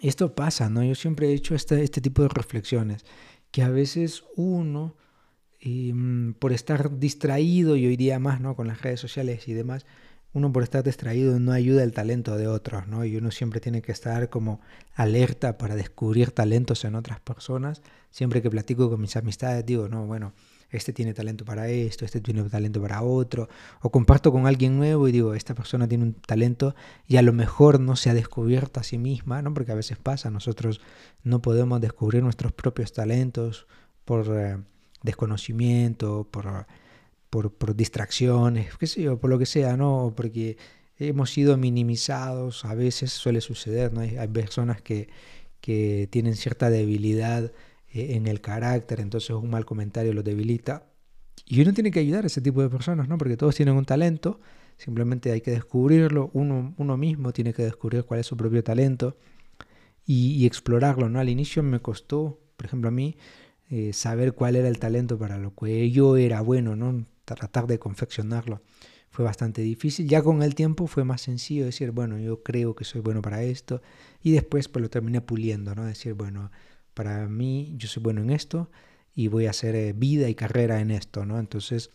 esto 0.00 0.36
pasa, 0.36 0.70
¿no? 0.70 0.84
Yo 0.84 0.94
siempre 0.94 1.30
he 1.30 1.32
hecho 1.34 1.56
este, 1.56 1.82
este 1.82 2.00
tipo 2.00 2.22
de 2.22 2.28
reflexiones, 2.28 3.04
que 3.50 3.62
a 3.62 3.70
veces 3.70 4.22
uno, 4.36 4.94
em, 5.60 6.34
por 6.34 6.52
estar 6.52 6.96
distraído 7.00 7.74
y 7.74 7.86
hoy 7.86 7.96
día 7.96 8.20
más, 8.20 8.40
¿no? 8.40 8.54
Con 8.54 8.68
las 8.68 8.82
redes 8.82 9.00
sociales 9.00 9.48
y 9.48 9.52
demás, 9.52 9.84
uno 10.32 10.52
por 10.52 10.62
estar 10.62 10.84
distraído 10.84 11.38
no 11.40 11.52
ayuda 11.52 11.82
el 11.82 11.92
talento 11.92 12.36
de 12.36 12.48
otros, 12.48 12.86
¿no? 12.86 13.04
Y 13.04 13.16
uno 13.16 13.30
siempre 13.30 13.60
tiene 13.60 13.82
que 13.82 13.92
estar 13.92 14.28
como 14.28 14.60
alerta 14.94 15.58
para 15.58 15.74
descubrir 15.74 16.32
talentos 16.32 16.84
en 16.84 16.94
otras 16.94 17.20
personas. 17.20 17.82
Siempre 18.10 18.42
que 18.42 18.50
platico 18.50 18.90
con 18.90 19.00
mis 19.00 19.16
amistades 19.16 19.64
digo, 19.64 19.88
no, 19.88 20.06
bueno, 20.06 20.34
este 20.70 20.92
tiene 20.92 21.14
talento 21.14 21.44
para 21.44 21.68
esto, 21.68 22.04
este 22.04 22.20
tiene 22.20 22.42
talento 22.44 22.80
para 22.80 23.02
otro, 23.02 23.48
o 23.80 23.90
comparto 23.90 24.30
con 24.32 24.46
alguien 24.46 24.76
nuevo 24.76 25.08
y 25.08 25.12
digo, 25.12 25.34
esta 25.34 25.54
persona 25.54 25.88
tiene 25.88 26.04
un 26.04 26.14
talento 26.14 26.74
y 27.06 27.16
a 27.16 27.22
lo 27.22 27.32
mejor 27.32 27.80
no 27.80 27.96
se 27.96 28.10
ha 28.10 28.14
descubierto 28.14 28.80
a 28.80 28.82
sí 28.82 28.98
misma, 28.98 29.40
¿no? 29.40 29.54
Porque 29.54 29.72
a 29.72 29.76
veces 29.76 29.98
pasa, 29.98 30.30
nosotros 30.30 30.80
no 31.22 31.40
podemos 31.40 31.80
descubrir 31.80 32.22
nuestros 32.22 32.52
propios 32.52 32.92
talentos 32.92 33.66
por 34.04 34.26
eh, 34.36 34.58
desconocimiento, 35.02 36.28
por 36.30 36.66
por, 37.30 37.76
distracciones, 37.76 38.76
qué 38.78 38.86
sé 38.86 39.02
yo, 39.02 39.18
por 39.18 39.30
lo 39.30 39.38
que 39.38 39.46
sea, 39.46 39.76
¿no? 39.76 40.12
Porque 40.16 40.56
hemos 40.98 41.30
sido 41.30 41.56
minimizados, 41.56 42.64
a 42.64 42.74
veces 42.74 43.12
suele 43.12 43.40
suceder, 43.40 43.92
¿no? 43.92 44.00
Hay, 44.00 44.28
personas 44.28 44.82
que, 44.82 45.08
que, 45.60 46.08
tienen 46.10 46.36
cierta 46.36 46.70
debilidad 46.70 47.52
eh, 47.92 48.16
en 48.16 48.26
el 48.26 48.40
carácter, 48.40 49.00
entonces 49.00 49.30
un 49.30 49.50
mal 49.50 49.64
comentario 49.64 50.12
los 50.12 50.24
debilita. 50.24 50.86
Y 51.46 51.62
uno 51.62 51.72
tiene 51.72 51.90
que 51.90 52.00
ayudar 52.00 52.24
a 52.24 52.26
ese 52.26 52.40
tipo 52.40 52.62
de 52.62 52.68
personas, 52.68 53.08
¿no? 53.08 53.18
Porque 53.18 53.36
todos 53.36 53.54
tienen 53.54 53.74
un 53.76 53.84
talento, 53.84 54.40
simplemente 54.76 55.32
hay 55.32 55.40
que 55.40 55.50
descubrirlo, 55.50 56.30
uno, 56.34 56.74
uno 56.78 56.96
mismo 56.96 57.32
tiene 57.32 57.52
que 57.52 57.62
descubrir 57.62 58.04
cuál 58.04 58.20
es 58.20 58.26
su 58.26 58.36
propio 58.36 58.62
talento 58.62 59.16
y, 60.04 60.32
y 60.34 60.46
explorarlo, 60.46 61.08
¿no? 61.08 61.20
Al 61.20 61.28
inicio 61.28 61.62
me 61.62 61.80
costó, 61.80 62.40
por 62.56 62.66
ejemplo, 62.66 62.88
a 62.88 62.92
mí, 62.92 63.16
eh, 63.70 63.92
saber 63.92 64.32
cuál 64.32 64.56
era 64.56 64.68
el 64.68 64.78
talento 64.78 65.18
para 65.18 65.36
lo 65.36 65.54
que 65.54 65.90
yo 65.90 66.16
era 66.16 66.40
bueno, 66.40 66.74
¿no? 66.74 67.04
Tratar 67.34 67.66
de 67.66 67.78
confeccionarlo 67.78 68.62
fue 69.10 69.24
bastante 69.24 69.62
difícil. 69.62 70.08
Ya 70.08 70.22
con 70.22 70.42
el 70.42 70.54
tiempo 70.54 70.86
fue 70.86 71.04
más 71.04 71.22
sencillo 71.22 71.64
decir, 71.64 71.90
bueno, 71.92 72.18
yo 72.18 72.42
creo 72.42 72.74
que 72.74 72.84
soy 72.84 73.00
bueno 73.00 73.22
para 73.22 73.42
esto. 73.42 73.82
Y 74.22 74.32
después 74.32 74.68
pues 74.68 74.82
lo 74.82 74.90
terminé 74.90 75.20
puliendo, 75.20 75.74
¿no? 75.74 75.84
Decir, 75.84 76.14
bueno, 76.14 76.50
para 76.94 77.26
mí 77.28 77.74
yo 77.76 77.88
soy 77.88 78.02
bueno 78.02 78.22
en 78.22 78.30
esto 78.30 78.70
y 79.14 79.28
voy 79.28 79.46
a 79.46 79.50
hacer 79.50 79.74
eh, 79.74 79.92
vida 79.92 80.28
y 80.28 80.34
carrera 80.34 80.80
en 80.80 80.90
esto, 80.90 81.24
¿no? 81.24 81.38
Entonces, 81.38 81.90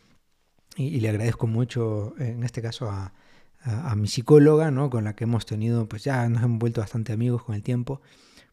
y, 0.76 1.00
le 1.00 1.10
agradezco 1.10 1.48
mucho 1.48 2.16
en 2.18 2.44
este 2.44 2.62
caso 2.62 2.90
a, 2.90 3.14
a, 3.62 3.96
mi 3.96 4.08
psicóloga, 4.08 4.72
¿no? 4.72 4.90
Con 4.90 5.04
la 5.04 5.16
que 5.16 5.26
hemos 5.26 5.46
tenido, 5.46 5.88
pues 5.88 6.04
ya 6.04 6.28
nos 6.30 6.44
hemos 6.44 6.60
vuelto 6.60 6.82
bastante 6.82 7.14
amigos 7.14 7.44
con 7.44 7.56
el 7.56 7.64
tiempo 7.64 8.02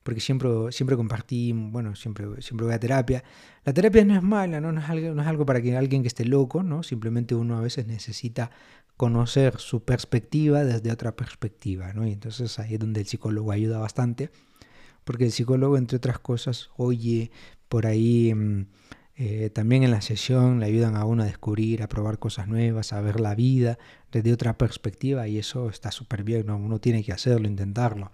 porque 0.03 0.21
siempre, 0.21 0.51
siempre 0.71 0.97
compartí, 0.97 1.53
bueno, 1.53 1.95
siempre, 1.95 2.27
siempre 2.41 2.67
voy 2.67 2.75
a 2.75 2.81
terapia. 2.81 3.23
La 3.65 3.73
terapia 3.75 4.05
no 4.05 4.17
es 4.17 4.23
mala, 4.23 4.61
¿no? 4.61 4.73
No, 4.73 4.81
es 4.81 4.89
algo, 4.89 5.15
no 5.15 5.23
es 5.23 5.29
algo 5.29 5.45
para 5.45 5.61
que 5.61 5.77
alguien 5.77 6.03
que 6.03 6.09
esté 6.09 6.25
loco, 6.25 6.63
¿no? 6.63 6.83
Simplemente 6.83 7.35
uno 7.35 7.59
a 7.59 7.61
veces 7.61 7.87
necesita 7.87 8.51
conocer 8.97 9.59
su 9.59 9.85
perspectiva 9.85 10.65
desde 10.65 10.93
otra 10.93 11.17
perspectiva, 11.17 11.93
¿no? 11.93 12.07
Y 12.07 12.13
entonces 12.13 12.59
ahí 12.59 12.75
es 12.75 12.81
donde 12.81 13.01
el 13.01 13.07
psicólogo 13.07 13.53
ayuda 13.53 13.79
bastante, 13.79 14.31
porque 15.05 15.25
el 15.25 15.33
psicólogo, 15.33 15.77
entre 15.77 15.97
otras 15.97 16.19
cosas, 16.19 16.71
oye, 16.77 17.31
por 17.69 17.87
ahí 17.87 18.35
mm, 18.35 18.67
eh, 19.17 19.51
también 19.51 19.83
en 19.83 19.91
la 19.91 20.01
sesión 20.01 20.61
le 20.61 20.67
ayudan 20.67 20.97
a 20.97 21.05
uno 21.05 21.23
a 21.23 21.27
descubrir, 21.27 21.83
a 21.83 21.89
probar 21.89 22.19
cosas 22.19 22.49
nuevas, 22.49 22.93
a 22.93 23.01
ver 23.01 23.21
la 23.21 23.35
vida 23.35 23.79
desde 24.13 24.33
otra 24.33 24.57
perspectiva, 24.57 25.29
y 25.29 25.39
eso 25.39 25.69
está 25.69 25.93
súper 25.93 26.25
bien, 26.25 26.47
¿no? 26.47 26.57
Uno 26.57 26.79
tiene 26.81 27.05
que 27.05 27.13
hacerlo, 27.13 27.47
intentarlo. 27.49 28.13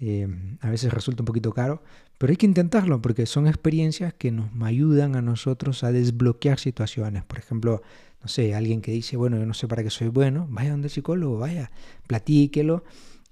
Eh, 0.00 0.26
a 0.60 0.70
veces 0.70 0.92
resulta 0.92 1.22
un 1.22 1.26
poquito 1.26 1.52
caro, 1.52 1.82
pero 2.18 2.30
hay 2.30 2.36
que 2.36 2.46
intentarlo 2.46 3.00
porque 3.00 3.26
son 3.26 3.46
experiencias 3.46 4.12
que 4.12 4.30
nos 4.30 4.50
ayudan 4.62 5.16
a 5.16 5.22
nosotros 5.22 5.84
a 5.84 5.92
desbloquear 5.92 6.58
situaciones. 6.58 7.24
Por 7.24 7.38
ejemplo, 7.38 7.82
no 8.20 8.28
sé, 8.28 8.54
alguien 8.54 8.80
que 8.80 8.92
dice, 8.92 9.16
bueno, 9.16 9.38
yo 9.38 9.46
no 9.46 9.54
sé 9.54 9.68
para 9.68 9.82
qué 9.82 9.90
soy 9.90 10.08
bueno, 10.08 10.46
vaya 10.50 10.70
donde 10.70 10.88
el 10.88 10.92
psicólogo, 10.92 11.38
vaya, 11.38 11.70
platíquelo 12.06 12.84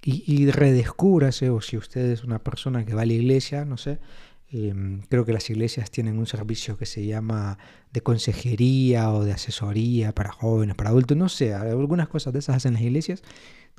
y, 0.02 0.24
y 0.26 0.50
redescúbrase, 0.50 1.50
o 1.50 1.60
si 1.60 1.76
usted 1.76 2.10
es 2.10 2.24
una 2.24 2.38
persona 2.38 2.84
que 2.84 2.94
va 2.94 3.02
a 3.02 3.06
la 3.06 3.12
iglesia, 3.12 3.64
no 3.64 3.76
sé, 3.76 3.98
Em, 4.54 5.00
creo 5.08 5.24
que 5.24 5.32
las 5.32 5.48
iglesias 5.48 5.90
tienen 5.90 6.18
un 6.18 6.26
servicio 6.26 6.76
que 6.76 6.84
se 6.84 7.06
llama 7.06 7.56
de 7.90 8.02
consejería 8.02 9.10
o 9.10 9.24
de 9.24 9.32
asesoría 9.32 10.14
para 10.14 10.30
jóvenes, 10.30 10.76
para 10.76 10.90
adultos, 10.90 11.16
no 11.16 11.30
sé, 11.30 11.54
algunas 11.54 12.08
cosas 12.08 12.34
de 12.34 12.40
esas 12.40 12.56
hacen 12.56 12.74
las 12.74 12.82
iglesias 12.82 13.22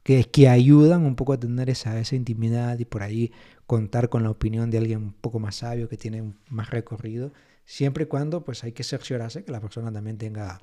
que, 0.03 0.23
que 0.25 0.49
ayudan 0.49 1.05
un 1.05 1.15
poco 1.15 1.33
a 1.33 1.39
tener 1.39 1.69
esa, 1.69 1.99
esa 1.99 2.15
intimidad 2.15 2.79
y 2.79 2.85
por 2.85 3.03
ahí 3.03 3.31
contar 3.67 4.09
con 4.09 4.23
la 4.23 4.31
opinión 4.31 4.71
de 4.71 4.79
alguien 4.79 4.97
un 5.03 5.13
poco 5.13 5.39
más 5.39 5.57
sabio 5.57 5.87
que 5.89 5.97
tiene 5.97 6.33
más 6.49 6.71
recorrido, 6.71 7.33
siempre 7.65 8.05
y 8.05 8.07
cuando 8.07 8.43
pues 8.43 8.63
hay 8.63 8.71
que 8.71 8.83
cerciorarse 8.83 9.43
que 9.43 9.51
la 9.51 9.61
persona 9.61 9.91
también 9.91 10.17
tenga 10.17 10.59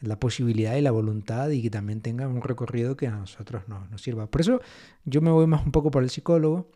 la 0.00 0.18
posibilidad 0.18 0.74
y 0.76 0.80
la 0.80 0.90
voluntad 0.90 1.50
y 1.50 1.60
que 1.62 1.70
también 1.70 2.00
tenga 2.00 2.26
un 2.28 2.40
recorrido 2.42 2.96
que 2.96 3.08
a 3.08 3.10
nosotros 3.10 3.68
nos, 3.68 3.90
nos 3.90 4.00
sirva. 4.02 4.26
Por 4.26 4.40
eso 4.40 4.60
yo 5.04 5.20
me 5.20 5.30
voy 5.30 5.46
más 5.46 5.66
un 5.66 5.72
poco 5.72 5.90
por 5.90 6.02
el 6.02 6.08
psicólogo, 6.10 6.70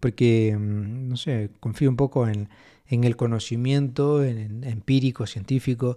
porque, 0.00 0.56
mm, 0.58 1.08
no 1.08 1.16
sé, 1.16 1.50
confío 1.60 1.90
un 1.90 1.96
poco 1.96 2.26
en, 2.28 2.48
en 2.90 3.04
el 3.04 3.16
conocimiento 3.16 4.24
en, 4.24 4.64
empírico, 4.64 5.26
científico, 5.26 5.96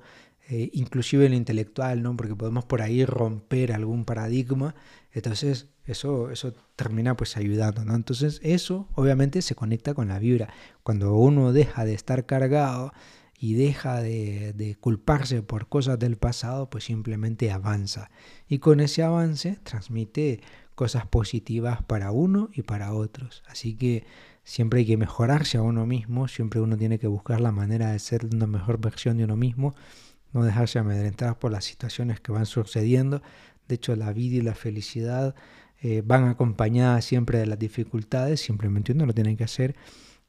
eh, 0.50 0.70
inclusive 0.74 1.26
en 1.26 1.32
lo 1.32 1.38
intelectual, 1.38 2.04
¿no? 2.04 2.16
Porque 2.16 2.36
podemos 2.36 2.66
por 2.66 2.82
ahí 2.82 3.06
romper 3.06 3.72
algún 3.72 4.06
paradigma, 4.06 4.76
entonces 5.12 5.70
eso, 5.86 6.30
eso 6.32 6.54
termina 6.76 7.16
pues 7.16 7.36
ayudando, 7.38 7.84
¿no? 7.84 7.96
Entonces 7.96 8.40
eso 8.44 8.88
obviamente 8.96 9.42
se 9.42 9.56
conecta 9.56 9.94
con 9.94 10.10
la 10.10 10.20
vibra. 10.20 10.54
Cuando 10.84 11.16
uno 11.16 11.52
deja 11.54 11.86
de 11.86 11.94
estar 11.94 12.26
cargado 12.26 12.94
y 13.40 13.56
deja 13.56 14.02
de, 14.02 14.54
de 14.54 14.76
culparse 14.76 15.42
por 15.42 15.68
cosas 15.68 15.98
del 16.00 16.18
pasado, 16.18 16.70
pues 16.70 16.86
simplemente 16.86 17.52
avanza. 17.52 18.12
Y 18.48 18.60
con 18.60 18.80
ese 18.80 19.04
avance 19.04 19.60
transmite 19.64 20.42
cosas 20.74 21.06
positivas 21.08 21.84
para 21.84 22.12
uno 22.12 22.50
y 22.54 22.64
para 22.64 22.94
otros. 22.94 23.44
Así 23.48 23.76
que 23.76 24.06
siempre 24.44 24.80
hay 24.80 24.86
que 24.86 24.98
mejorarse 24.98 25.58
a 25.58 25.62
uno 25.62 25.86
mismo, 25.86 26.28
siempre 26.28 26.60
uno 26.60 26.78
tiene 26.78 27.00
que 27.00 27.08
buscar 27.08 27.42
la 27.42 27.52
manera 27.52 27.92
de 27.92 28.00
ser 28.00 28.26
una 28.26 28.48
mejor 28.48 28.80
versión 28.80 29.18
de 29.18 29.24
uno 29.26 29.36
mismo, 29.36 29.76
no 30.34 30.44
dejarse 30.44 30.80
amedrentar 30.80 31.40
por 31.40 31.52
las 31.52 31.66
situaciones 31.66 32.20
que 32.20 32.32
van 32.32 32.46
sucediendo. 32.46 33.22
De 33.68 33.76
hecho, 33.76 33.96
la 33.96 34.12
vida 34.12 34.38
y 34.38 34.42
la 34.42 34.56
felicidad 34.56 35.36
eh, 35.82 36.02
van 36.06 36.28
acompañadas 36.28 37.06
siempre 37.06 37.38
de 37.38 37.46
las 37.46 37.60
dificultades, 37.60 38.42
simplemente 38.42 38.92
uno 38.92 39.06
lo 39.06 39.14
tiene 39.14 39.38
que 39.38 39.44
hacer 39.44 39.76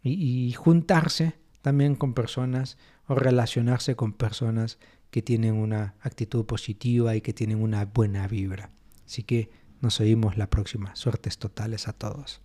y, 0.02 0.12
y 0.48 0.52
juntarse 0.52 1.35
también 1.62 1.94
con 1.94 2.12
personas 2.12 2.76
o 3.07 3.14
relacionarse 3.14 3.96
con 3.96 4.12
personas 4.12 4.78
que 5.11 5.22
tienen 5.22 5.54
una 5.54 5.94
actitud 6.00 6.44
positiva 6.44 7.14
y 7.14 7.20
que 7.20 7.33
tienen 7.33 7.62
una 7.62 7.85
buena 7.87 8.26
vibra. 8.26 8.70
Así 9.07 9.22
que 9.22 9.50
nos 9.85 10.01
oímos 10.01 10.37
la 10.37 10.51
próxima. 10.51 10.97
Suertes 10.97 11.38
totales 11.38 11.87
a 11.87 11.92
todos. 11.92 12.43